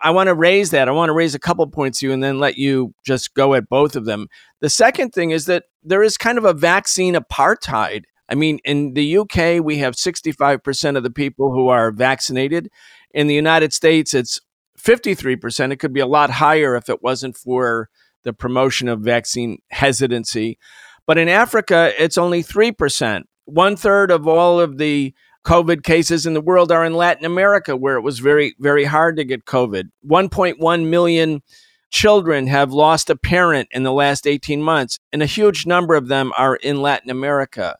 I 0.00 0.10
want 0.10 0.28
to 0.28 0.34
raise 0.34 0.70
that. 0.70 0.88
I 0.88 0.92
want 0.92 1.08
to 1.08 1.14
raise 1.14 1.34
a 1.34 1.40
couple 1.40 1.66
points 1.66 2.00
to 2.00 2.06
you 2.06 2.12
and 2.12 2.22
then 2.22 2.38
let 2.38 2.56
you 2.56 2.94
just 3.04 3.34
go 3.34 3.54
at 3.54 3.68
both 3.68 3.96
of 3.96 4.04
them. 4.04 4.28
The 4.60 4.70
second 4.70 5.10
thing 5.10 5.32
is 5.32 5.46
that 5.46 5.64
there 5.82 6.02
is 6.02 6.16
kind 6.16 6.38
of 6.38 6.44
a 6.44 6.52
vaccine 6.52 7.14
apartheid. 7.14 8.04
I 8.28 8.34
mean, 8.34 8.60
in 8.64 8.94
the 8.94 9.18
UK, 9.18 9.64
we 9.64 9.78
have 9.78 9.94
65% 9.94 10.96
of 10.96 11.02
the 11.02 11.10
people 11.10 11.52
who 11.52 11.68
are 11.68 11.90
vaccinated. 11.90 12.70
In 13.12 13.26
the 13.26 13.34
United 13.34 13.72
States, 13.72 14.14
it's 14.14 14.40
53%. 14.78 15.72
It 15.72 15.76
could 15.76 15.92
be 15.92 16.00
a 16.00 16.06
lot 16.06 16.30
higher 16.30 16.76
if 16.76 16.88
it 16.88 17.02
wasn't 17.02 17.36
for 17.36 17.88
the 18.22 18.32
promotion 18.32 18.88
of 18.88 19.00
vaccine 19.00 19.58
hesitancy. 19.70 20.58
But 21.06 21.18
in 21.18 21.28
Africa, 21.28 21.92
it's 21.98 22.18
only 22.18 22.44
3% 22.44 23.24
one 23.48 23.76
third 23.76 24.10
of 24.10 24.28
all 24.28 24.60
of 24.60 24.78
the 24.78 25.14
COVID 25.44 25.82
cases 25.82 26.26
in 26.26 26.34
the 26.34 26.40
world 26.40 26.70
are 26.70 26.84
in 26.84 26.94
Latin 26.94 27.24
America, 27.24 27.76
where 27.76 27.96
it 27.96 28.02
was 28.02 28.18
very, 28.18 28.54
very 28.58 28.84
hard 28.84 29.16
to 29.16 29.24
get 29.24 29.46
COVID. 29.46 29.90
1.1 30.06 30.88
million 30.88 31.42
children 31.90 32.46
have 32.46 32.72
lost 32.72 33.08
a 33.08 33.16
parent 33.16 33.68
in 33.70 33.82
the 33.82 33.92
last 33.92 34.26
18 34.26 34.62
months, 34.62 34.98
and 35.12 35.22
a 35.22 35.26
huge 35.26 35.64
number 35.64 35.94
of 35.94 36.08
them 36.08 36.32
are 36.36 36.56
in 36.56 36.82
Latin 36.82 37.10
America. 37.10 37.76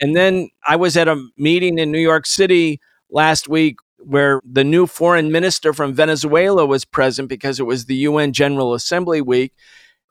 And 0.00 0.16
then 0.16 0.48
I 0.66 0.76
was 0.76 0.96
at 0.96 1.08
a 1.08 1.22
meeting 1.36 1.78
in 1.78 1.92
New 1.92 2.00
York 2.00 2.24
City 2.24 2.80
last 3.10 3.48
week 3.48 3.76
where 3.98 4.40
the 4.50 4.64
new 4.64 4.86
foreign 4.86 5.30
minister 5.30 5.74
from 5.74 5.92
Venezuela 5.92 6.64
was 6.64 6.86
present 6.86 7.28
because 7.28 7.60
it 7.60 7.64
was 7.64 7.84
the 7.84 7.96
UN 7.96 8.32
General 8.32 8.72
Assembly 8.72 9.20
week. 9.20 9.52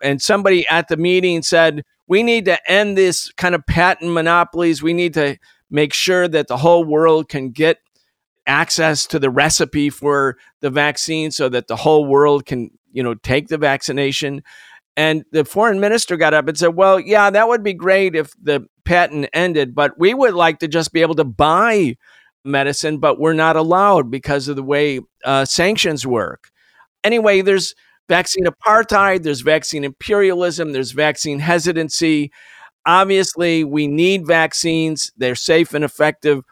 And 0.02 0.22
somebody 0.22 0.68
at 0.70 0.88
the 0.88 0.98
meeting 0.98 1.42
said, 1.42 1.84
we 2.12 2.24
need 2.24 2.44
to 2.44 2.60
end 2.70 2.98
this 2.98 3.32
kind 3.38 3.56
of 3.56 3.66
patent 3.66 4.12
monopolies. 4.12 4.84
We 4.84 4.92
need 4.92 5.14
to 5.14 5.38
make 5.70 5.94
sure 5.94 6.28
that 6.28 6.50
the 6.50 6.58
whole 6.58 6.84
world 6.84 7.30
can 7.30 7.52
get 7.52 7.78
access 8.46 9.06
to 9.06 9.18
the 9.18 9.30
recipe 9.30 9.90
for 9.90 10.36
the 10.60 10.70
vaccine 10.70 11.32
so 11.32 11.48
that 11.48 11.70
the 11.70 11.78
whole 11.78 12.06
world 12.06 12.46
can, 12.46 12.70
you 12.92 13.02
know, 13.02 13.14
take 13.14 13.48
the 13.48 13.58
vaccination. 13.58 14.44
And 14.98 15.24
the 15.32 15.46
foreign 15.46 15.80
minister 15.80 16.18
got 16.18 16.34
up 16.34 16.50
and 16.50 16.58
said, 16.58 16.76
Well, 16.76 17.00
yeah, 17.00 17.30
that 17.30 17.48
would 17.48 17.64
be 17.64 17.74
great 17.74 18.14
if 18.14 18.34
the 18.44 18.68
patent 18.84 19.30
ended, 19.32 19.74
but 19.74 19.98
we 19.98 20.14
would 20.14 20.34
like 20.34 20.60
to 20.60 20.68
just 20.68 20.92
be 20.92 21.00
able 21.00 21.16
to 21.16 21.24
buy 21.24 21.96
medicine, 22.44 22.98
but 22.98 23.22
we're 23.22 23.32
not 23.32 23.56
allowed 23.56 24.12
because 24.12 24.50
of 24.50 24.58
the 24.58 24.64
way 24.64 25.00
uh, 25.24 25.46
sanctions 25.46 26.06
work. 26.06 26.52
Anyway, 27.06 27.40
there's 27.40 27.74
vaccine 28.12 28.44
apartheid, 28.44 29.24
there's 29.24 29.40
vaccine 29.40 29.86
imperialism, 29.86 30.74
there's 30.74 30.92
vaccine 30.92 31.40
hesitancy. 31.40 32.30
Obviously, 32.86 33.64
we 33.64 33.88
need 33.88 34.28
vaccines, 34.28 35.14
they're 35.16 35.34
safe 35.34 35.74
and 35.74 35.86
effective. 35.86 36.44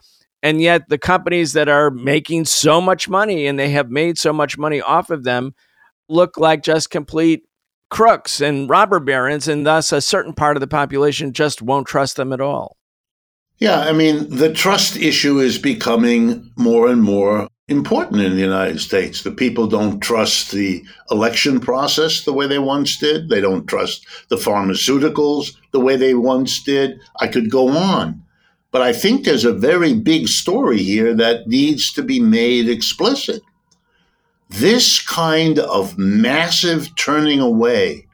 And 0.41 0.61
yet, 0.61 0.87
the 0.87 0.97
companies 0.97 1.51
that 1.53 1.67
are 1.67 1.91
making 1.91 2.45
so 2.45 2.79
much 2.79 3.09
money 3.09 3.45
and 3.45 3.59
they 3.59 3.71
have 3.71 3.89
made 3.89 4.17
so 4.17 4.31
much 4.31 4.57
money 4.57 4.79
off 4.79 5.09
of 5.09 5.25
them 5.25 5.53
look 6.07 6.37
like 6.37 6.63
just 6.63 6.91
complete 6.91 7.43
crooks 7.89 8.39
and 8.39 8.69
robber 8.69 9.01
barons. 9.01 9.49
And 9.49 9.67
thus, 9.67 9.91
a 9.91 9.99
certain 9.99 10.33
part 10.33 10.55
of 10.55 10.61
the 10.61 10.67
population 10.67 11.33
just 11.33 11.61
won't 11.61 11.87
trust 11.87 12.15
them 12.15 12.31
at 12.31 12.39
all. 12.39 12.77
Yeah, 13.57 13.81
I 13.81 13.91
mean, 13.91 14.33
the 14.33 14.53
trust 14.53 14.95
issue 14.95 15.39
is 15.39 15.57
becoming 15.57 16.49
more 16.55 16.87
and 16.87 17.03
more 17.03 17.49
important 17.69 18.21
in 18.21 18.35
the 18.35 18.41
United 18.41 18.79
States. 18.79 19.21
The 19.21 19.31
people 19.31 19.67
don't 19.67 19.99
trust 19.99 20.51
the 20.51 20.83
election 21.11 21.59
process 21.59 22.23
the 22.23 22.33
way 22.33 22.47
they 22.47 22.59
once 22.59 22.97
did. 22.97 23.29
They 23.29 23.41
don't 23.41 23.67
trust 23.67 24.05
the 24.29 24.35
pharmaceuticals 24.35 25.55
the 25.71 25.79
way 25.79 25.95
they 25.95 26.15
once 26.15 26.63
did. 26.63 26.99
I 27.19 27.27
could 27.27 27.51
go 27.51 27.69
on. 27.69 28.23
But 28.71 28.81
I 28.81 28.93
think 28.93 29.23
there's 29.23 29.45
a 29.45 29.53
very 29.53 29.93
big 29.93 30.27
story 30.27 30.79
here 30.79 31.13
that 31.15 31.47
needs 31.47 31.91
to 31.93 32.03
be 32.03 32.19
made 32.19 32.69
explicit. 32.69 33.41
This 34.49 35.01
kind 35.01 35.59
of 35.59 35.97
massive 35.97 36.95
turning 36.95 37.39
away 37.39 38.07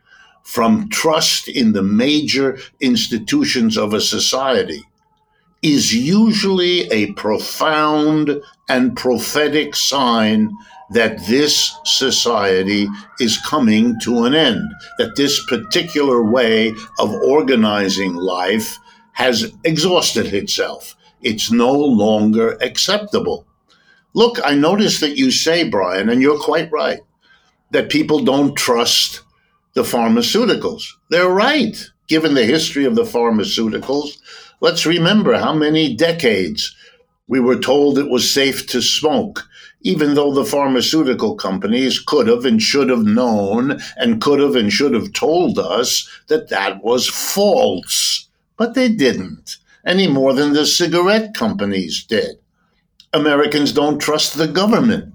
from 0.43 0.89
trust 0.89 1.47
in 1.47 1.73
the 1.73 1.81
major 1.81 2.57
institutions 2.79 3.77
of 3.77 3.93
a 3.93 4.01
society 4.01 4.83
is 5.61 5.93
usually 5.93 6.81
a 6.91 7.11
profound 7.13 8.39
and 8.67 8.95
prophetic 8.95 9.75
sign 9.75 10.51
that 10.91 11.25
this 11.27 11.75
society 11.83 12.87
is 13.19 13.37
coming 13.45 13.99
to 14.01 14.25
an 14.25 14.33
end, 14.33 14.71
that 14.97 15.15
this 15.15 15.43
particular 15.45 16.23
way 16.23 16.73
of 16.99 17.13
organizing 17.13 18.13
life 18.15 18.77
has 19.13 19.51
exhausted 19.63 20.33
itself. 20.33 20.95
It's 21.21 21.51
no 21.51 21.71
longer 21.71 22.57
acceptable. 22.61 23.45
Look, 24.13 24.39
I 24.43 24.55
notice 24.55 24.99
that 24.99 25.17
you 25.17 25.31
say, 25.31 25.67
Brian, 25.67 26.09
and 26.09 26.21
you're 26.21 26.39
quite 26.39 26.71
right, 26.71 26.99
that 27.71 27.89
people 27.89 28.23
don't 28.23 28.55
trust 28.55 29.21
the 29.73 29.81
pharmaceuticals. 29.81 30.83
They're 31.09 31.29
right, 31.29 31.75
given 32.07 32.35
the 32.35 32.45
history 32.45 32.85
of 32.85 32.95
the 32.95 33.03
pharmaceuticals 33.03 34.17
Let's 34.61 34.85
remember 34.85 35.37
how 35.37 35.53
many 35.53 35.95
decades 35.95 36.75
we 37.27 37.39
were 37.39 37.59
told 37.59 37.97
it 37.97 38.09
was 38.09 38.31
safe 38.31 38.67
to 38.67 38.81
smoke, 38.81 39.47
even 39.81 40.13
though 40.13 40.33
the 40.33 40.45
pharmaceutical 40.45 41.35
companies 41.35 41.99
could 41.99 42.27
have 42.27 42.45
and 42.45 42.61
should 42.61 42.89
have 42.89 43.05
known 43.05 43.79
and 43.97 44.21
could 44.21 44.39
have 44.39 44.55
and 44.55 44.71
should 44.71 44.93
have 44.93 45.13
told 45.13 45.57
us 45.57 46.09
that 46.27 46.49
that 46.49 46.83
was 46.83 47.07
false. 47.07 48.27
But 48.57 48.73
they 48.73 48.89
didn't, 48.89 49.57
any 49.85 50.07
more 50.07 50.33
than 50.33 50.53
the 50.53 50.65
cigarette 50.65 51.33
companies 51.33 52.03
did. 52.03 52.37
Americans 53.13 53.71
don't 53.71 53.99
trust 53.99 54.37
the 54.37 54.47
government. 54.47 55.13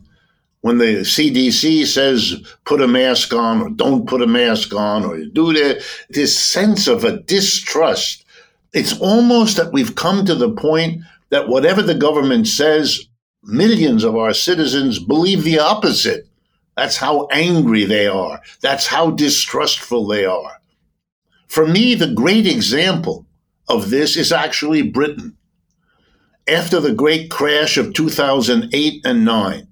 When 0.62 0.79
the 0.79 1.01
CDC 1.01 1.87
says 1.87 2.35
put 2.64 2.83
a 2.83 2.88
mask 2.88 3.33
on 3.33 3.62
or 3.62 3.70
don't 3.70 4.07
put 4.07 4.20
a 4.20 4.27
mask 4.27 4.75
on 4.75 5.05
or 5.05 5.16
do 5.25 5.55
that, 5.55 5.83
this 6.11 6.38
sense 6.38 6.87
of 6.87 7.05
a 7.05 7.20
distrust 7.20 8.27
it's 8.73 8.99
almost 9.01 9.57
that 9.57 9.73
we've 9.73 9.94
come 9.96 10.25
to 10.25 10.35
the 10.35 10.53
point 10.53 11.03
that 11.31 11.49
whatever 11.49 11.83
the 11.83 11.95
government 11.95 12.47
says, 12.47 13.07
millions 13.43 14.05
of 14.05 14.16
our 14.16 14.35
citizens 14.35 14.99
believe 14.99 15.45
the 15.45 15.59
opposite. 15.59 16.29
That's 16.77 16.97
how 16.97 17.27
angry 17.33 17.85
they 17.85 18.07
are. 18.07 18.40
That's 18.61 18.87
how 18.87 19.11
distrustful 19.11 20.07
they 20.07 20.25
are. 20.25 20.61
For 21.47 21.66
me, 21.66 21.95
the 21.95 22.12
great 22.12 22.47
example 22.47 23.27
of 23.69 23.90
this 23.90 24.16
is 24.16 24.33
actually 24.33 24.83
Britain. 24.83 25.37
After 26.49 26.81
the 26.81 26.93
great 26.93 27.31
crash 27.31 27.77
of 27.77 27.95
2008 27.95 29.01
and 29.05 29.25
9, 29.25 29.69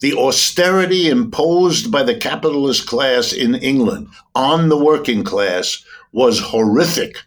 the 0.00 0.14
austerity 0.14 1.08
imposed 1.08 1.90
by 1.90 2.02
the 2.02 2.16
capitalist 2.16 2.86
class 2.86 3.32
in 3.32 3.54
England 3.54 4.08
on 4.34 4.68
the 4.68 4.76
working 4.76 5.24
class 5.24 5.84
was 6.12 6.38
horrific 6.38 7.22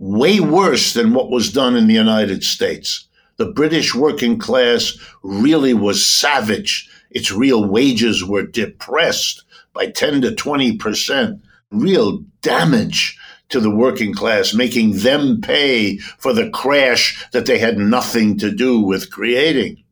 way 0.00 0.40
worse 0.40 0.94
than 0.94 1.12
what 1.12 1.30
was 1.30 1.52
done 1.52 1.76
in 1.76 1.86
the 1.86 1.94
United 1.94 2.42
States. 2.42 3.06
The 3.36 3.52
British 3.52 3.94
working 3.94 4.38
class 4.38 4.98
really 5.22 5.74
was 5.74 6.04
savage. 6.04 6.90
Its 7.10 7.30
real 7.30 7.64
wages 7.66 8.24
were 8.24 8.42
depressed 8.42 9.44
by 9.74 9.90
10 9.90 10.22
to 10.22 10.30
20%. 10.30 11.40
Real 11.70 12.24
damage 12.40 13.18
to 13.50 13.60
the 13.60 13.70
working 13.70 14.14
class, 14.14 14.54
making 14.54 14.98
them 14.98 15.40
pay 15.40 15.98
for 15.98 16.32
the 16.32 16.48
crash 16.50 17.26
that 17.32 17.46
they 17.46 17.58
had 17.58 17.78
nothing 17.78 18.38
to 18.38 18.50
do 18.50 18.80
with 18.80 19.10
creating. 19.10 19.82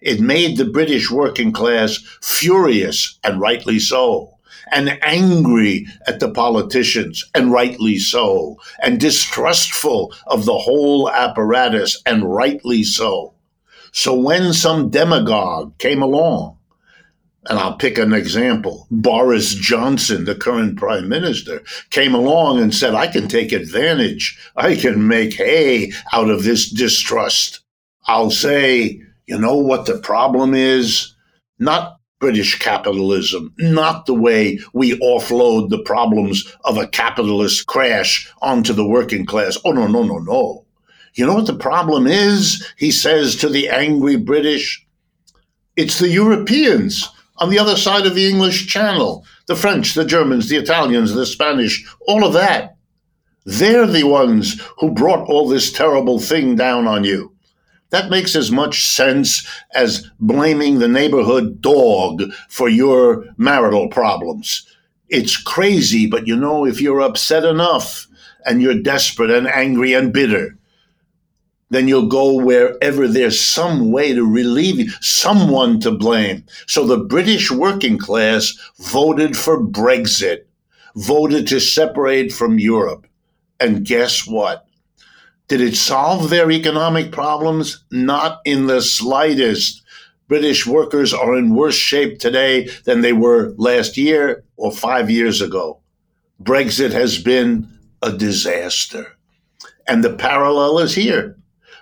It 0.00 0.20
made 0.20 0.56
the 0.56 0.64
British 0.64 1.10
working 1.10 1.52
class 1.52 1.98
furious, 2.20 3.18
and 3.24 3.40
rightly 3.40 3.78
so, 3.78 4.38
and 4.70 4.98
angry 5.02 5.86
at 6.06 6.20
the 6.20 6.30
politicians, 6.30 7.28
and 7.34 7.52
rightly 7.52 7.98
so, 7.98 8.58
and 8.82 9.00
distrustful 9.00 10.14
of 10.26 10.44
the 10.44 10.58
whole 10.58 11.10
apparatus, 11.10 12.00
and 12.06 12.24
rightly 12.24 12.82
so. 12.82 13.34
So 13.92 14.14
when 14.14 14.52
some 14.52 14.90
demagogue 14.90 15.76
came 15.78 16.02
along, 16.02 16.56
and 17.46 17.58
I'll 17.58 17.76
pick 17.76 17.96
an 17.98 18.12
example. 18.12 18.86
Boris 18.90 19.54
Johnson, 19.54 20.24
the 20.24 20.34
current 20.34 20.76
prime 20.76 21.08
minister, 21.08 21.62
came 21.88 22.14
along 22.14 22.60
and 22.60 22.74
said, 22.74 22.94
I 22.94 23.06
can 23.06 23.28
take 23.28 23.52
advantage. 23.52 24.38
I 24.56 24.76
can 24.76 25.08
make 25.08 25.34
hay 25.34 25.92
out 26.12 26.28
of 26.28 26.44
this 26.44 26.68
distrust. 26.68 27.60
I'll 28.06 28.30
say, 28.30 29.00
you 29.26 29.38
know 29.38 29.56
what 29.56 29.86
the 29.86 29.98
problem 29.98 30.54
is? 30.54 31.14
Not 31.58 31.99
British 32.20 32.58
capitalism, 32.58 33.52
not 33.58 34.06
the 34.06 34.14
way 34.14 34.60
we 34.72 34.98
offload 35.00 35.70
the 35.70 35.82
problems 35.82 36.54
of 36.64 36.76
a 36.76 36.86
capitalist 36.86 37.66
crash 37.66 38.30
onto 38.40 38.72
the 38.72 38.86
working 38.86 39.26
class. 39.26 39.58
Oh, 39.64 39.72
no, 39.72 39.86
no, 39.86 40.02
no, 40.04 40.18
no. 40.18 40.64
You 41.14 41.26
know 41.26 41.34
what 41.34 41.46
the 41.46 41.54
problem 41.54 42.06
is? 42.06 42.72
He 42.76 42.92
says 42.92 43.34
to 43.36 43.48
the 43.48 43.68
angry 43.68 44.16
British. 44.16 44.86
It's 45.76 45.98
the 45.98 46.08
Europeans 46.08 47.08
on 47.38 47.50
the 47.50 47.58
other 47.58 47.76
side 47.76 48.06
of 48.06 48.14
the 48.14 48.28
English 48.28 48.68
Channel 48.68 49.24
the 49.50 49.56
French, 49.56 49.94
the 49.94 50.04
Germans, 50.04 50.48
the 50.48 50.56
Italians, 50.56 51.12
the 51.12 51.26
Spanish, 51.26 51.84
all 52.06 52.24
of 52.24 52.32
that. 52.34 52.76
They're 53.44 53.84
the 53.84 54.04
ones 54.04 54.62
who 54.78 54.92
brought 54.92 55.28
all 55.28 55.48
this 55.48 55.72
terrible 55.72 56.20
thing 56.20 56.54
down 56.54 56.86
on 56.86 57.02
you. 57.02 57.34
That 57.90 58.10
makes 58.10 58.36
as 58.36 58.50
much 58.50 58.86
sense 58.86 59.46
as 59.74 60.08
blaming 60.20 60.78
the 60.78 60.88
neighborhood 60.88 61.60
dog 61.60 62.22
for 62.48 62.68
your 62.68 63.26
marital 63.36 63.88
problems. 63.88 64.66
It's 65.08 65.36
crazy, 65.36 66.06
but 66.06 66.26
you 66.26 66.36
know, 66.36 66.64
if 66.64 66.80
you're 66.80 67.00
upset 67.00 67.44
enough 67.44 68.06
and 68.46 68.62
you're 68.62 68.80
desperate 68.80 69.30
and 69.30 69.48
angry 69.48 69.92
and 69.92 70.12
bitter, 70.12 70.56
then 71.70 71.88
you'll 71.88 72.06
go 72.06 72.34
wherever 72.34 73.06
there's 73.06 73.40
some 73.40 73.92
way 73.92 74.12
to 74.12 74.24
relieve 74.24 74.78
you, 74.78 74.90
someone 75.00 75.80
to 75.80 75.90
blame. 75.90 76.44
So 76.66 76.84
the 76.84 76.98
British 76.98 77.50
working 77.50 77.96
class 77.96 78.52
voted 78.78 79.36
for 79.36 79.60
Brexit, 79.60 80.44
voted 80.96 81.46
to 81.48 81.60
separate 81.60 82.32
from 82.32 82.58
Europe. 82.58 83.06
And 83.60 83.84
guess 83.84 84.26
what? 84.26 84.66
Did 85.50 85.62
it 85.62 85.74
solve 85.74 86.30
their 86.30 86.48
economic 86.48 87.10
problems? 87.10 87.82
Not 87.90 88.40
in 88.44 88.68
the 88.68 88.80
slightest. 88.80 89.82
British 90.28 90.64
workers 90.64 91.12
are 91.12 91.36
in 91.36 91.56
worse 91.56 91.74
shape 91.74 92.20
today 92.20 92.68
than 92.84 93.00
they 93.00 93.12
were 93.12 93.52
last 93.56 93.96
year 93.96 94.44
or 94.56 94.70
five 94.70 95.10
years 95.10 95.40
ago. 95.40 95.80
Brexit 96.40 96.92
has 96.92 97.18
been 97.20 97.68
a 98.00 98.12
disaster. 98.12 99.18
And 99.88 100.04
the 100.04 100.14
parallel 100.14 100.78
is 100.78 100.94
here 100.94 101.36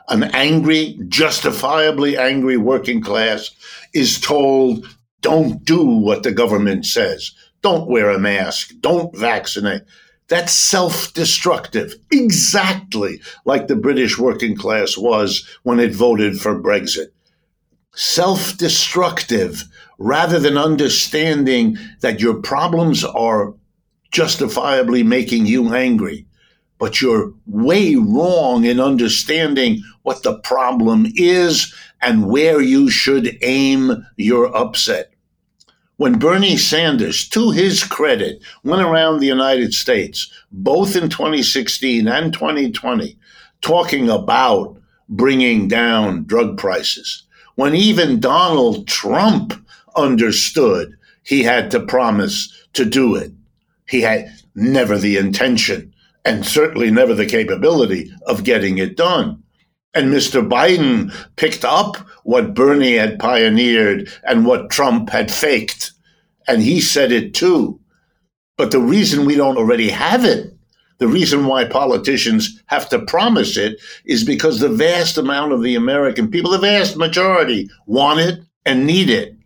an 0.08 0.22
angry, 0.34 0.98
justifiably 1.08 2.16
angry 2.16 2.56
working 2.56 3.02
class 3.02 3.50
is 3.92 4.18
told, 4.18 4.86
don't 5.20 5.62
do 5.62 5.84
what 5.84 6.22
the 6.22 6.32
government 6.32 6.86
says. 6.86 7.32
Don't 7.60 7.90
wear 7.90 8.08
a 8.08 8.18
mask. 8.18 8.72
Don't 8.80 9.14
vaccinate. 9.14 9.82
That's 10.28 10.52
self 10.52 11.12
destructive, 11.14 11.94
exactly 12.12 13.20
like 13.44 13.66
the 13.66 13.76
British 13.76 14.18
working 14.18 14.56
class 14.56 14.96
was 14.96 15.46
when 15.62 15.80
it 15.80 15.92
voted 15.92 16.40
for 16.40 16.60
Brexit. 16.60 17.08
Self 17.94 18.56
destructive 18.56 19.64
rather 19.98 20.38
than 20.38 20.56
understanding 20.56 21.76
that 22.00 22.20
your 22.20 22.34
problems 22.34 23.04
are 23.04 23.54
justifiably 24.10 25.02
making 25.02 25.46
you 25.46 25.74
angry 25.74 26.26
but 26.78 27.00
you're 27.00 27.32
way 27.46 27.96
wrong 27.96 28.64
in 28.64 28.80
understanding 28.80 29.82
what 30.02 30.22
the 30.22 30.38
problem 30.38 31.06
is 31.16 31.74
and 32.00 32.28
where 32.28 32.60
you 32.60 32.88
should 32.88 33.36
aim 33.42 34.06
your 34.16 34.56
upset. 34.56 35.12
When 35.98 36.20
Bernie 36.20 36.56
Sanders, 36.56 37.28
to 37.30 37.50
his 37.50 37.82
credit, 37.82 38.40
went 38.62 38.82
around 38.82 39.18
the 39.18 39.26
United 39.26 39.74
States, 39.74 40.30
both 40.52 40.94
in 40.94 41.10
2016 41.10 42.06
and 42.06 42.32
2020, 42.32 43.18
talking 43.62 44.08
about 44.08 44.80
bringing 45.08 45.66
down 45.66 46.22
drug 46.22 46.56
prices, 46.56 47.24
when 47.56 47.74
even 47.74 48.20
Donald 48.20 48.86
Trump 48.86 49.54
understood 49.96 50.96
he 51.24 51.42
had 51.42 51.68
to 51.72 51.80
promise 51.80 52.56
to 52.74 52.84
do 52.84 53.16
it, 53.16 53.32
he 53.88 54.00
had 54.00 54.32
never 54.54 54.98
the 54.98 55.16
intention 55.16 55.92
and 56.24 56.46
certainly 56.46 56.92
never 56.92 57.12
the 57.12 57.26
capability 57.26 58.08
of 58.28 58.44
getting 58.44 58.78
it 58.78 58.96
done. 58.96 59.42
And 59.94 60.12
Mr. 60.12 60.46
Biden 60.46 61.12
picked 61.36 61.64
up 61.64 61.96
what 62.24 62.54
Bernie 62.54 62.96
had 62.96 63.18
pioneered 63.18 64.10
and 64.24 64.46
what 64.46 64.70
Trump 64.70 65.10
had 65.10 65.30
faked. 65.30 65.92
And 66.46 66.62
he 66.62 66.80
said 66.80 67.10
it 67.10 67.34
too. 67.34 67.80
But 68.56 68.70
the 68.70 68.80
reason 68.80 69.24
we 69.24 69.36
don't 69.36 69.56
already 69.56 69.88
have 69.88 70.24
it, 70.24 70.52
the 70.98 71.08
reason 71.08 71.46
why 71.46 71.64
politicians 71.64 72.62
have 72.66 72.88
to 72.90 72.98
promise 72.98 73.56
it, 73.56 73.80
is 74.04 74.24
because 74.24 74.58
the 74.58 74.68
vast 74.68 75.16
amount 75.16 75.52
of 75.52 75.62
the 75.62 75.76
American 75.76 76.30
people, 76.30 76.50
the 76.50 76.58
vast 76.58 76.96
majority, 76.96 77.70
want 77.86 78.20
it 78.20 78.40
and 78.66 78.86
need 78.86 79.08
it 79.08 79.37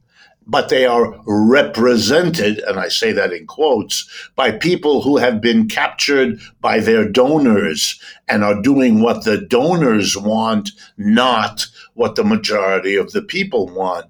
but 0.46 0.68
they 0.68 0.87
are 0.87 1.14
represented, 1.26 2.59
and 2.61 2.78
I 2.78 2.88
say 2.88 3.12
that 3.12 3.33
in 3.33 3.46
quotes, 3.46 4.09
by 4.37 4.50
people 4.52 5.02
who 5.02 5.16
have 5.16 5.40
been 5.40 5.68
captured 5.68 6.40
by 6.61 6.81
their 6.81 7.09
donors 7.09 8.00
and 8.28 8.42
are 8.44 8.61
doing 8.61 9.00
what 9.00 9.24
the 9.24 9.38
donors 9.38 10.16
want, 10.16 10.70
not 10.96 11.66
what 11.94 12.16
the 12.16 12.24
majority 12.24 12.96
of 12.96 13.12
the 13.12 13.22
people 13.22 13.68
want. 13.68 14.07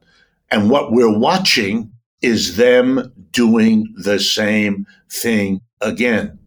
And 0.51 0.71
what 0.71 0.93
we're 0.93 1.19
watching 1.19 1.93
is 2.21 2.57
them 2.57 3.13
doing 3.31 3.93
the 3.97 4.19
same 4.19 4.87
thing 5.11 5.61
again. 5.81 6.39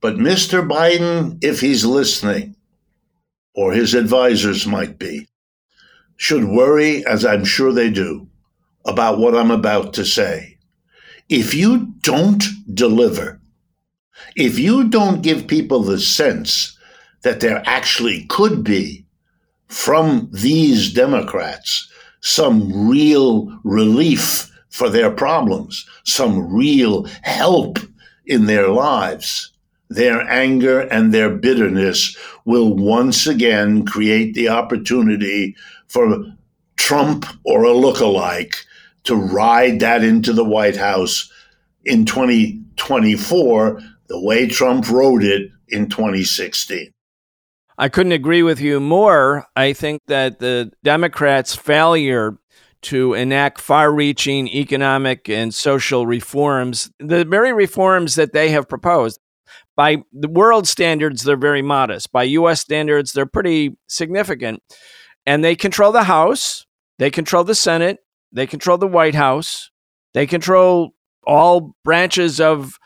But 0.00 0.16
Mr. 0.16 0.66
Biden, 0.66 1.42
if 1.42 1.60
he's 1.60 1.84
listening, 1.84 2.54
or 3.54 3.72
his 3.72 3.94
advisors 3.94 4.66
might 4.66 4.98
be, 4.98 5.26
should 6.16 6.44
worry, 6.44 7.04
as 7.06 7.24
I'm 7.24 7.44
sure 7.44 7.72
they 7.72 7.90
do, 7.90 8.28
about 8.86 9.18
what 9.18 9.34
I'm 9.34 9.50
about 9.50 9.92
to 9.94 10.04
say. 10.04 10.58
If 11.28 11.54
you 11.54 11.92
don't 12.00 12.44
deliver, 12.72 13.40
if 14.36 14.58
you 14.58 14.88
don't 14.88 15.22
give 15.22 15.46
people 15.46 15.82
the 15.82 15.98
sense 15.98 16.78
that 17.22 17.40
there 17.40 17.62
actually 17.66 18.24
could 18.28 18.62
be 18.62 19.04
from 19.68 20.28
these 20.32 20.92
Democrats 20.92 21.90
some 22.20 22.88
real 22.88 23.58
relief 23.64 24.50
for 24.70 24.88
their 24.88 25.10
problems, 25.10 25.86
some 26.04 26.52
real 26.52 27.04
help 27.22 27.78
in 28.26 28.46
their 28.46 28.68
lives, 28.68 29.52
their 29.88 30.20
anger 30.30 30.80
and 30.80 31.14
their 31.14 31.30
bitterness 31.30 32.16
will 32.44 32.74
once 32.74 33.26
again 33.26 33.84
create 33.84 34.34
the 34.34 34.48
opportunity 34.48 35.54
for 35.88 36.24
Trump 36.76 37.26
or 37.44 37.62
a 37.64 37.72
look-alike 37.72 38.56
to 39.06 39.16
ride 39.16 39.80
that 39.80 40.04
into 40.04 40.32
the 40.32 40.44
White 40.44 40.76
House 40.76 41.30
in 41.84 42.04
2024 42.04 43.80
the 44.08 44.20
way 44.20 44.46
Trump 44.46 44.88
rode 44.88 45.24
it 45.24 45.50
in 45.68 45.88
2016. 45.88 46.92
I 47.78 47.88
couldn't 47.88 48.12
agree 48.12 48.42
with 48.42 48.60
you 48.60 48.80
more. 48.80 49.46
I 49.54 49.72
think 49.72 50.02
that 50.06 50.38
the 50.38 50.72
Democrats' 50.82 51.54
failure 51.54 52.38
to 52.82 53.14
enact 53.14 53.60
far 53.60 53.92
reaching 53.92 54.48
economic 54.48 55.28
and 55.28 55.52
social 55.52 56.06
reforms, 56.06 56.90
the 56.98 57.24
very 57.24 57.52
reforms 57.52 58.14
that 58.14 58.32
they 58.32 58.50
have 58.50 58.68
proposed, 58.68 59.18
by 59.76 59.98
the 60.12 60.28
world 60.28 60.66
standards, 60.66 61.22
they're 61.22 61.36
very 61.36 61.62
modest. 61.62 62.12
By 62.12 62.22
US 62.24 62.60
standards, 62.60 63.12
they're 63.12 63.26
pretty 63.26 63.76
significant. 63.88 64.62
And 65.26 65.44
they 65.44 65.56
control 65.56 65.92
the 65.92 66.04
House, 66.04 66.64
they 66.98 67.10
control 67.10 67.44
the 67.44 67.54
Senate, 67.54 67.98
they 68.32 68.46
control 68.46 68.78
the 68.78 68.86
White 68.86 69.14
House. 69.14 69.70
They 70.14 70.26
control 70.26 70.94
all 71.26 71.74
branches 71.84 72.40
of 72.40 72.78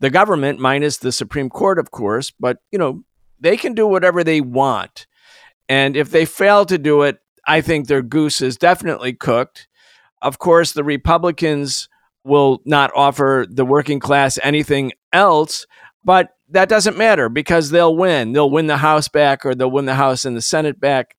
the 0.00 0.10
government, 0.10 0.60
minus 0.60 0.98
the 0.98 1.12
Supreme 1.12 1.48
Court, 1.50 1.78
of 1.78 1.90
course. 1.90 2.30
But, 2.30 2.58
you 2.70 2.78
know, 2.78 3.02
they 3.40 3.56
can 3.56 3.74
do 3.74 3.86
whatever 3.86 4.22
they 4.22 4.40
want. 4.40 5.06
And 5.68 5.96
if 5.96 6.10
they 6.10 6.24
fail 6.24 6.64
to 6.66 6.78
do 6.78 7.02
it, 7.02 7.18
I 7.46 7.60
think 7.60 7.86
their 7.88 8.02
goose 8.02 8.40
is 8.40 8.56
definitely 8.56 9.12
cooked. 9.12 9.68
Of 10.22 10.38
course, 10.38 10.72
the 10.72 10.84
Republicans 10.84 11.88
will 12.24 12.60
not 12.64 12.90
offer 12.94 13.46
the 13.48 13.64
working 13.64 14.00
class 14.00 14.38
anything 14.42 14.92
else 15.12 15.66
But 16.04 16.30
that 16.48 16.68
doesn't 16.70 16.96
matter 16.96 17.28
because 17.28 17.70
they'll 17.70 17.94
win. 17.94 18.32
They'll 18.32 18.50
win 18.50 18.66
the 18.66 18.78
House 18.78 19.08
back 19.08 19.44
or 19.44 19.54
they'll 19.54 19.70
win 19.70 19.84
the 19.84 19.94
House 19.94 20.24
and 20.24 20.36
the 20.36 20.40
Senate 20.40 20.80
back. 20.80 21.14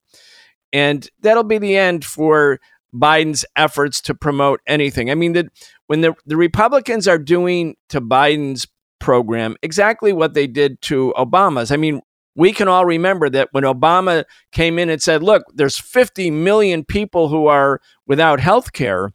And 0.73 1.07
that'll 1.21 1.43
be 1.43 1.57
the 1.59 1.77
end 1.77 2.03
for 2.05 2.59
Biden's 2.93 3.45
efforts 3.55 4.01
to 4.01 4.15
promote 4.15 4.61
anything. 4.65 5.11
I 5.11 5.15
mean, 5.15 5.33
that 5.33 5.47
when 5.87 6.01
the, 6.01 6.13
the 6.25 6.37
Republicans 6.37 7.07
are 7.07 7.19
doing 7.19 7.75
to 7.89 8.01
Biden's 8.01 8.67
program 8.99 9.55
exactly 9.61 10.13
what 10.13 10.33
they 10.33 10.45
did 10.45 10.81
to 10.81 11.13
Obama's. 11.17 11.71
I 11.71 11.77
mean, 11.77 12.01
we 12.35 12.53
can 12.53 12.67
all 12.67 12.85
remember 12.85 13.29
that 13.29 13.49
when 13.51 13.63
Obama 13.63 14.23
came 14.51 14.77
in 14.77 14.89
and 14.89 15.01
said, 15.01 15.23
look, 15.23 15.43
there's 15.53 15.79
50 15.79 16.29
million 16.31 16.85
people 16.85 17.29
who 17.29 17.47
are 17.47 17.81
without 18.05 18.39
health 18.39 18.71
care, 18.71 19.11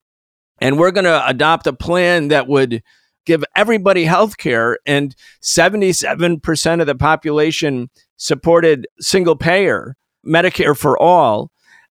and 0.61 0.79
we're 0.79 0.91
going 0.91 1.05
to 1.05 1.27
adopt 1.27 1.67
a 1.67 1.73
plan 1.73 2.29
that 2.29 2.49
would 2.49 2.83
give 3.25 3.45
everybody 3.57 4.05
health 4.05 4.37
care. 4.37 4.79
And 4.85 5.15
77% 5.43 6.81
of 6.81 6.87
the 6.87 6.95
population 6.95 7.89
supported 8.17 8.87
single 9.01 9.37
payer 9.37 9.97
Medicare 10.27 10.77
for 10.77 11.01
all. 11.01 11.51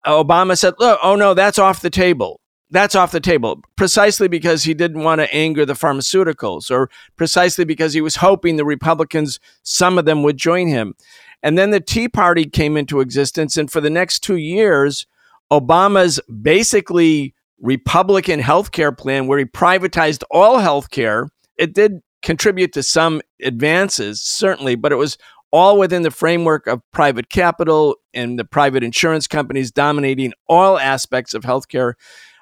Obama 0.08 0.58
said, 0.58 0.74
look, 0.80 1.00
oh 1.04 1.16
no, 1.16 1.34
that's 1.34 1.60
off 1.60 1.82
the 1.82 1.90
table. 1.90 2.42
That's 2.70 2.96
off 2.96 3.12
the 3.12 3.22
table 3.22 3.62
precisely 3.78 4.28
because 4.28 4.64
he 4.64 4.74
didn't 4.74 5.04
want 5.04 5.22
to 5.22 5.34
anger 5.34 5.66
the 5.66 5.74
pharmaceuticals 5.74 6.70
or 6.70 6.90
precisely 7.16 7.64
because 7.64 7.94
he 7.94 8.02
was 8.02 8.18
hoping 8.18 8.58
the 8.58 8.66
Republicans, 8.66 9.40
some 9.64 9.98
of 9.98 10.06
them 10.06 10.24
would 10.24 10.38
join 10.38 10.68
him. 10.68 10.96
And 11.44 11.58
then 11.58 11.72
the 11.72 11.80
Tea 11.80 12.10
Party 12.10 12.46
came 12.46 12.76
into 12.76 13.00
existence. 13.00 13.58
And 13.58 13.72
for 13.72 13.80
the 13.80 13.90
next 13.90 14.20
two 14.20 14.36
years, 14.36 15.06
Obama's 15.52 16.20
basically 16.42 17.34
Republican 17.62 18.40
health 18.40 18.72
care 18.72 18.92
plan, 18.92 19.28
where 19.28 19.40
he 19.40 19.46
privatized 19.46 20.24
all 20.30 20.60
health 20.60 20.92
care, 20.92 21.30
it 21.58 21.74
did 21.74 22.02
contribute 22.22 22.74
to 22.74 22.84
some 22.84 23.22
advances, 23.42 24.22
certainly, 24.22 24.76
but 24.76 24.92
it 24.92 24.96
was 24.96 25.18
all 25.52 25.78
within 25.78 26.02
the 26.02 26.12
framework 26.12 26.68
of 26.68 26.82
private 26.92 27.30
capital 27.30 27.96
and 28.14 28.38
the 28.38 28.46
private 28.46 28.84
insurance 28.84 29.28
companies 29.28 29.72
dominating 29.72 30.34
all 30.48 30.78
aspects 30.78 31.34
of 31.34 31.44
healthcare. 31.44 31.94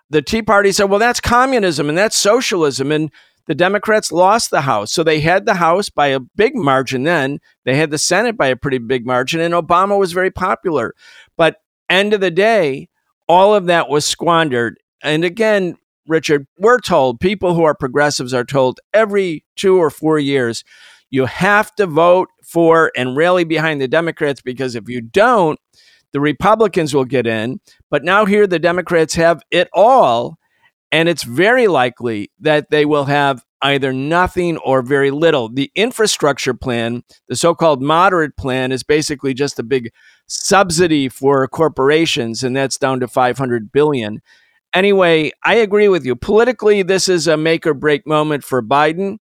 The 0.10 0.22
Tea 0.22 0.41
Party 0.41 0.72
said, 0.72 0.86
well, 0.86 1.00
that's 1.00 1.20
communism 1.20 1.89
and 1.89 1.98
that's 1.98 2.15
socialism. 2.15 2.91
And 2.91 3.12
the 3.48 3.56
Democrats 3.56 4.12
lost 4.12 4.50
the 4.50 4.62
House. 4.62 4.91
So 4.91 5.04
they 5.04 5.20
had 5.20 5.46
the 5.46 5.56
House 5.56 5.89
by 5.89 6.08
a 6.08 6.20
big 6.20 6.56
margin 6.56 7.04
then. 7.04 7.39
They 7.63 7.76
had 7.76 7.91
the 7.91 7.98
Senate 7.98 8.38
by 8.38 8.48
a 8.48 8.56
pretty 8.56 8.80
big 8.80 9.06
margin, 9.06 9.39
and 9.39 9.54
Obama 9.54 10.00
was 10.00 10.13
very 10.13 10.32
popular. 10.32 10.94
But 11.38 11.58
end 11.89 12.13
of 12.13 12.22
the 12.22 12.32
day, 12.32 12.89
all 13.28 13.54
of 13.54 13.68
that 13.68 13.88
was 13.88 14.06
squandered. 14.06 14.80
And 15.04 15.24
again, 15.24 15.78
Richard, 16.08 16.48
we're 16.58 16.80
told, 16.80 17.20
people 17.20 17.54
who 17.54 17.63
are 17.63 17.76
progressives 17.76 18.34
are 18.34 18.44
told 18.44 18.80
every 18.94 19.46
two 19.56 19.78
or 19.78 19.89
four 19.89 20.18
years, 20.18 20.63
you 21.12 21.26
have 21.26 21.74
to 21.76 21.86
vote 21.86 22.30
for 22.45 22.91
and 22.95 23.17
rally 23.17 23.43
behind 23.43 23.81
the 23.81 23.88
Democrats 23.88 24.41
because 24.41 24.75
if 24.75 24.88
you 24.88 25.01
don't, 25.01 25.60
the 26.13 26.19
Republicans 26.19 26.93
will 26.93 27.05
get 27.05 27.27
in. 27.27 27.60
But 27.89 28.03
now 28.03 28.25
here 28.25 28.47
the 28.47 28.60
Democrats 28.60 29.15
have 29.15 29.41
it 29.51 29.67
all. 29.73 30.38
And 30.91 31.10
it's 31.10 31.23
very 31.23 31.67
likely 31.67 32.31
that 32.39 32.69
they 32.69 32.86
will 32.86 33.05
have 33.05 33.43
either 33.62 33.91
nothing 33.91 34.58
or 34.58 34.81
very 34.81 35.12
little. 35.12 35.49
The 35.49 35.71
infrastructure 35.75 36.53
plan, 36.53 37.03
the 37.27 37.36
so 37.36 37.55
called 37.55 37.81
moderate 37.81 38.38
plan, 38.38 38.71
is 38.71 38.84
basically 38.84 39.34
just 39.34 39.60
a 39.60 39.63
big 39.63 39.91
subsidy 40.27 41.10
for 41.10 41.47
corporations, 41.47 42.43
and 42.43 42.55
that's 42.55 42.77
down 42.77 42.99
to 42.99 43.08
500 43.08 43.71
billion. 43.71 44.21
Anyway, 44.73 45.31
I 45.43 45.55
agree 45.55 45.88
with 45.88 46.05
you. 46.05 46.15
Politically, 46.15 46.84
this 46.84 47.10
is 47.10 47.27
a 47.27 47.38
make 47.38 47.65
or 47.65 47.73
break 47.73 48.05
moment 48.05 48.43
for 48.43 48.62
Biden. 48.62 49.17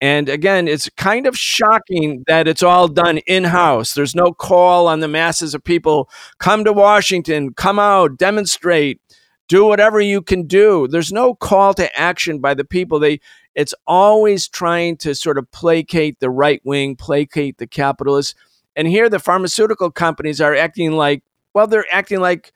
And 0.00 0.28
again, 0.28 0.68
it's 0.68 0.90
kind 0.96 1.26
of 1.26 1.38
shocking 1.38 2.22
that 2.26 2.46
it's 2.46 2.62
all 2.62 2.86
done 2.86 3.18
in 3.26 3.44
house. 3.44 3.94
There's 3.94 4.14
no 4.14 4.32
call 4.32 4.88
on 4.88 5.00
the 5.00 5.08
masses 5.08 5.54
of 5.54 5.64
people 5.64 6.10
come 6.38 6.64
to 6.64 6.72
Washington, 6.72 7.54
come 7.54 7.78
out, 7.78 8.18
demonstrate, 8.18 9.00
do 9.48 9.64
whatever 9.64 10.00
you 10.00 10.20
can 10.20 10.46
do. 10.46 10.86
There's 10.88 11.12
no 11.12 11.34
call 11.34 11.72
to 11.74 11.98
action 11.98 12.40
by 12.40 12.54
the 12.54 12.64
people. 12.64 12.98
They 12.98 13.20
it's 13.54 13.74
always 13.86 14.48
trying 14.48 14.98
to 14.98 15.14
sort 15.14 15.38
of 15.38 15.50
placate 15.50 16.20
the 16.20 16.28
right 16.28 16.60
wing, 16.64 16.94
placate 16.94 17.56
the 17.56 17.66
capitalists. 17.66 18.34
And 18.76 18.86
here 18.86 19.08
the 19.08 19.18
pharmaceutical 19.18 19.90
companies 19.90 20.42
are 20.42 20.54
acting 20.54 20.92
like, 20.92 21.22
well, 21.54 21.66
they're 21.66 21.86
acting 21.90 22.20
like 22.20 22.52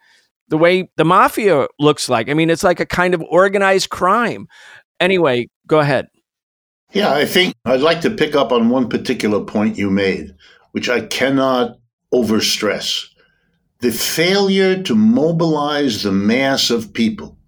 the 0.49 0.59
way 0.59 0.91
the 0.97 1.07
mafia 1.07 1.69
looks 1.79 2.11
like. 2.11 2.29
I 2.29 2.35
mean, 2.35 2.51
it's 2.51 2.65
like 2.65 2.81
a 2.81 2.87
kind 2.87 3.15
of 3.15 3.23
organized 3.23 3.89
crime. 3.89 4.47
Anyway, 5.01 5.49
go 5.67 5.79
ahead. 5.79 6.09
Yeah, 6.93 7.13
I 7.13 7.25
think 7.25 7.55
I'd 7.65 7.81
like 7.81 8.01
to 8.01 8.11
pick 8.11 8.35
up 8.35 8.51
on 8.51 8.69
one 8.69 8.89
particular 8.89 9.45
point 9.45 9.79
you 9.79 9.91
made, 9.91 10.35
which 10.73 10.89
I 10.89 11.03
cannot 11.03 11.79
overstress. 12.13 13.07
The 13.79 13.93
failure 13.93 14.83
to 14.83 14.95
mobilize 14.97 16.03
the 16.03 16.13
mass 16.13 16.69
of 16.69 16.93
people. 16.93 17.39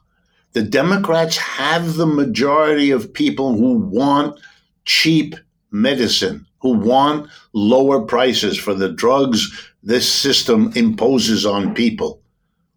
The 0.53 0.63
Democrats 0.63 1.37
have 1.37 1.95
the 1.95 2.07
majority 2.07 2.91
of 2.93 3.13
people 3.13 3.57
who 3.57 3.79
want 3.79 4.39
cheap 4.85 5.35
medicine, 5.73 6.47
who 6.61 6.75
want 6.75 7.29
lower 7.53 8.03
prices 8.03 8.57
for 8.57 8.75
the 8.75 8.93
drugs 8.93 9.51
this 9.83 10.09
system 10.09 10.73
imposes 10.77 11.45
on 11.45 11.75
people. 11.75 12.22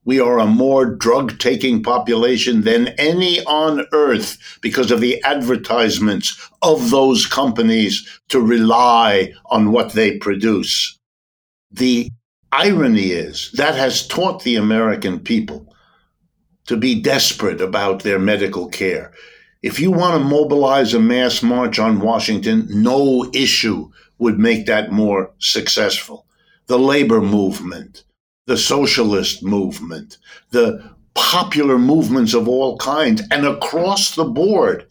We 0.06 0.20
are 0.20 0.40
a 0.40 0.46
more 0.46 0.86
drug 0.86 1.40
taking 1.40 1.82
population 1.82 2.62
than 2.62 2.90
any 3.00 3.44
on 3.46 3.86
earth 3.92 4.60
because 4.62 4.92
of 4.92 5.02
the 5.02 5.22
advertisements 5.24 6.50
of 6.62 6.92
those 6.92 7.26
companies 7.26 8.08
to 8.30 8.40
rely 8.40 9.34
on 9.48 9.72
what 9.72 9.94
they 9.94 10.18
produce. 10.18 10.98
The 11.72 12.10
irony 12.52 13.08
is 13.08 13.52
that 13.54 13.76
has 13.76 14.08
taught 14.08 14.44
the 14.44 14.56
American 14.56 15.20
people 15.20 15.76
to 16.68 16.78
be 16.78 17.02
desperate 17.02 17.60
about 17.60 18.04
their 18.04 18.20
medical 18.20 18.70
care. 18.70 19.12
If 19.62 19.80
you 19.80 19.92
want 19.92 20.22
to 20.22 20.30
mobilize 20.30 20.94
a 20.94 21.00
mass 21.00 21.42
march 21.42 21.80
on 21.80 22.00
Washington, 22.00 22.68
no 22.70 23.30
issue 23.34 23.90
would 24.20 24.38
make 24.38 24.68
that 24.68 24.92
more 24.92 25.32
successful. 25.40 26.28
The 26.68 26.80
labor 26.80 27.22
movement, 27.22 28.04
the 28.46 28.58
socialist 28.58 29.44
movement, 29.44 30.18
the 30.52 30.92
popular 31.14 31.78
movements 31.78 32.34
of 32.34 32.48
all 32.48 32.78
kinds, 32.78 33.22
and 33.32 33.46
across 33.46 34.16
the 34.16 34.26
board. 34.26 34.86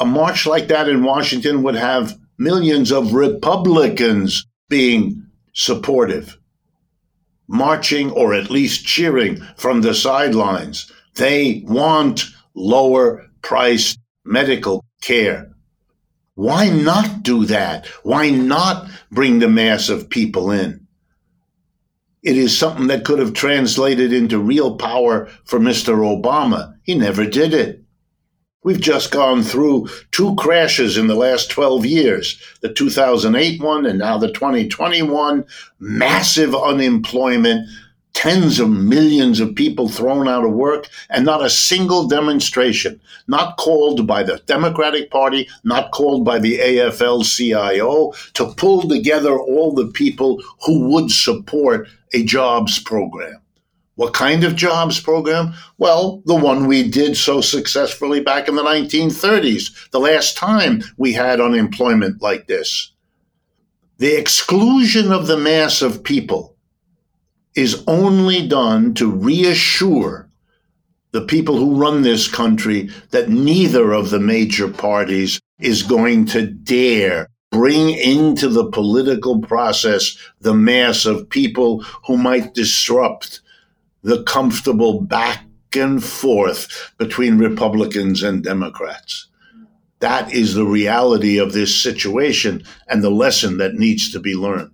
A 0.00 0.04
march 0.04 0.46
like 0.46 0.68
that 0.68 0.88
in 0.88 1.02
Washington 1.02 1.62
would 1.62 1.74
have 1.74 2.16
millions 2.38 2.92
of 2.92 3.12
Republicans 3.12 4.46
being 4.68 5.26
supportive, 5.52 6.38
marching 7.48 8.10
or 8.12 8.32
at 8.32 8.50
least 8.50 8.86
cheering 8.86 9.42
from 9.56 9.80
the 9.80 9.94
sidelines. 9.94 10.90
They 11.16 11.64
want 11.66 12.26
lower 12.54 13.28
priced 13.42 13.98
medical 14.24 14.84
care. 15.02 15.50
Why 16.34 16.68
not 16.68 17.24
do 17.24 17.44
that? 17.46 17.86
Why 18.04 18.30
not 18.30 18.88
bring 19.10 19.40
the 19.40 19.48
mass 19.48 19.88
of 19.88 20.08
people 20.08 20.52
in? 20.52 20.86
It 22.22 22.36
is 22.36 22.56
something 22.56 22.88
that 22.88 23.04
could 23.04 23.20
have 23.20 23.32
translated 23.32 24.12
into 24.12 24.38
real 24.38 24.76
power 24.76 25.26
for 25.44 25.60
Mr. 25.60 25.98
Obama. 25.98 26.74
He 26.82 26.94
never 26.94 27.24
did 27.24 27.54
it. 27.54 27.84
We've 28.64 28.80
just 28.80 29.12
gone 29.12 29.44
through 29.44 29.88
two 30.10 30.34
crashes 30.34 30.98
in 30.98 31.06
the 31.06 31.14
last 31.14 31.48
12 31.50 31.86
years 31.86 32.42
the 32.60 32.72
2008 32.72 33.62
one 33.62 33.86
and 33.86 34.00
now 34.00 34.18
the 34.18 34.32
2021. 34.32 35.44
Massive 35.78 36.56
unemployment, 36.56 37.68
tens 38.14 38.58
of 38.58 38.68
millions 38.68 39.38
of 39.38 39.54
people 39.54 39.88
thrown 39.88 40.26
out 40.26 40.44
of 40.44 40.52
work, 40.52 40.88
and 41.08 41.24
not 41.24 41.44
a 41.44 41.48
single 41.48 42.08
demonstration, 42.08 43.00
not 43.28 43.56
called 43.58 44.08
by 44.08 44.24
the 44.24 44.42
Democratic 44.46 45.08
Party, 45.08 45.48
not 45.62 45.92
called 45.92 46.24
by 46.24 46.40
the 46.40 46.58
AFL 46.58 47.24
CIO, 47.24 48.12
to 48.34 48.52
pull 48.54 48.88
together 48.88 49.38
all 49.38 49.72
the 49.72 49.86
people 49.86 50.42
who 50.66 50.88
would 50.88 51.12
support 51.12 51.88
a 52.12 52.24
jobs 52.24 52.78
program. 52.78 53.40
What 53.96 54.14
kind 54.14 54.44
of 54.44 54.54
jobs 54.54 55.00
program? 55.00 55.54
Well, 55.76 56.22
the 56.24 56.34
one 56.34 56.66
we 56.66 56.88
did 56.88 57.16
so 57.16 57.40
successfully 57.40 58.20
back 58.20 58.46
in 58.46 58.54
the 58.54 58.62
1930s, 58.62 59.90
the 59.90 59.98
last 59.98 60.36
time 60.36 60.84
we 60.96 61.12
had 61.12 61.40
unemployment 61.40 62.22
like 62.22 62.46
this. 62.46 62.92
The 63.96 64.16
exclusion 64.16 65.10
of 65.10 65.26
the 65.26 65.36
mass 65.36 65.82
of 65.82 66.04
people 66.04 66.54
is 67.56 67.82
only 67.88 68.46
done 68.46 68.94
to 68.94 69.10
reassure 69.10 70.28
the 71.10 71.22
people 71.22 71.56
who 71.56 71.74
run 71.74 72.02
this 72.02 72.28
country 72.28 72.90
that 73.10 73.28
neither 73.28 73.92
of 73.92 74.10
the 74.10 74.20
major 74.20 74.68
parties 74.68 75.40
is 75.58 75.82
going 75.82 76.26
to 76.26 76.46
dare 76.46 77.28
bring 77.50 77.90
into 77.90 78.48
the 78.48 78.70
political 78.70 79.40
process 79.40 80.16
the 80.40 80.54
mass 80.54 81.06
of 81.06 81.28
people 81.28 81.82
who 82.06 82.16
might 82.16 82.54
disrupt 82.54 83.40
the 84.02 84.22
comfortable 84.24 85.00
back 85.00 85.44
and 85.76 86.02
forth 86.02 86.92
between 86.98 87.38
Republicans 87.38 88.22
and 88.22 88.42
Democrats. 88.42 89.26
That 90.00 90.32
is 90.32 90.54
the 90.54 90.64
reality 90.64 91.38
of 91.38 91.52
this 91.52 91.74
situation 91.74 92.62
and 92.86 93.02
the 93.02 93.10
lesson 93.10 93.58
that 93.58 93.74
needs 93.74 94.12
to 94.12 94.20
be 94.20 94.34
learned. 94.34 94.70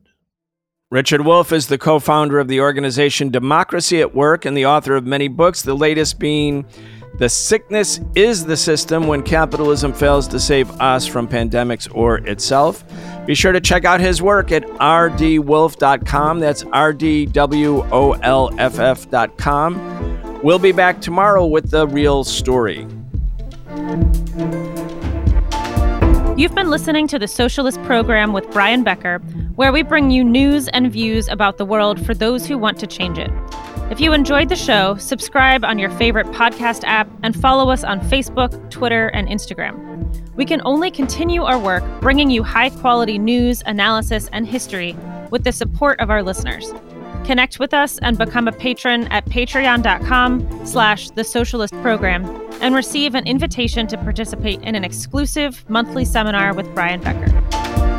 Richard 0.90 1.22
Wolff 1.22 1.50
is 1.50 1.66
the 1.68 1.78
co 1.78 1.98
founder 1.98 2.38
of 2.38 2.46
the 2.46 2.60
organization 2.60 3.30
Democracy 3.30 4.00
at 4.00 4.14
Work 4.14 4.44
and 4.44 4.56
the 4.56 4.66
author 4.66 4.94
of 4.94 5.04
many 5.04 5.28
books, 5.28 5.62
the 5.62 5.74
latest 5.74 6.18
being 6.18 6.66
The 7.16 7.28
Sickness 7.28 8.00
is 8.16 8.44
the 8.44 8.56
System 8.56 9.06
When 9.06 9.22
Capitalism 9.22 9.92
Fails 9.92 10.26
to 10.28 10.40
Save 10.40 10.68
Us 10.80 11.06
from 11.06 11.28
Pandemics 11.28 11.88
or 11.94 12.16
Itself. 12.26 12.82
Be 13.24 13.36
sure 13.36 13.52
to 13.52 13.60
check 13.60 13.84
out 13.84 14.00
his 14.00 14.20
work 14.20 14.50
at 14.50 14.64
rdwolff.com. 14.64 16.40
That's 16.40 16.64
R 16.64 16.92
D 16.92 17.26
W 17.26 17.84
O 17.92 18.12
L 18.14 18.52
F 18.58 18.80
F.com. 18.80 20.40
We'll 20.42 20.58
be 20.58 20.72
back 20.72 21.00
tomorrow 21.00 21.46
with 21.46 21.70
the 21.70 21.86
real 21.86 22.24
story. 22.24 22.84
You've 26.36 26.56
been 26.56 26.68
listening 26.68 27.06
to 27.08 27.18
the 27.20 27.28
Socialist 27.28 27.80
Program 27.84 28.32
with 28.32 28.50
Brian 28.50 28.82
Becker, 28.82 29.18
where 29.54 29.70
we 29.70 29.82
bring 29.82 30.10
you 30.10 30.24
news 30.24 30.66
and 30.68 30.90
views 30.90 31.28
about 31.28 31.58
the 31.58 31.64
world 31.64 32.04
for 32.04 32.12
those 32.12 32.44
who 32.44 32.58
want 32.58 32.80
to 32.80 32.88
change 32.88 33.18
it. 33.18 33.30
If 33.90 34.00
you 34.00 34.14
enjoyed 34.14 34.48
the 34.48 34.56
show, 34.56 34.96
subscribe 34.96 35.62
on 35.62 35.78
your 35.78 35.90
favorite 35.90 36.26
podcast 36.28 36.84
app 36.84 37.06
and 37.22 37.38
follow 37.38 37.70
us 37.70 37.84
on 37.84 38.00
Facebook, 38.00 38.70
Twitter, 38.70 39.08
and 39.08 39.28
Instagram. 39.28 39.94
We 40.34 40.46
can 40.46 40.62
only 40.64 40.90
continue 40.90 41.42
our 41.42 41.58
work 41.58 41.84
bringing 42.00 42.30
you 42.30 42.42
high 42.42 42.70
quality 42.70 43.18
news, 43.18 43.62
analysis, 43.66 44.30
and 44.32 44.46
history 44.46 44.96
with 45.30 45.44
the 45.44 45.52
support 45.52 46.00
of 46.00 46.08
our 46.08 46.22
listeners. 46.22 46.72
Connect 47.24 47.58
with 47.58 47.74
us 47.74 47.98
and 47.98 48.16
become 48.16 48.48
a 48.48 48.52
patron 48.52 49.06
at 49.08 49.26
patreon.com 49.26 50.66
slash 50.66 51.10
the 51.10 51.22
socialist 51.22 51.74
program 51.82 52.24
and 52.62 52.74
receive 52.74 53.14
an 53.14 53.26
invitation 53.26 53.86
to 53.88 53.98
participate 53.98 54.62
in 54.62 54.74
an 54.74 54.84
exclusive 54.84 55.68
monthly 55.68 56.06
seminar 56.06 56.54
with 56.54 56.72
Brian 56.74 57.00
Becker. 57.00 57.93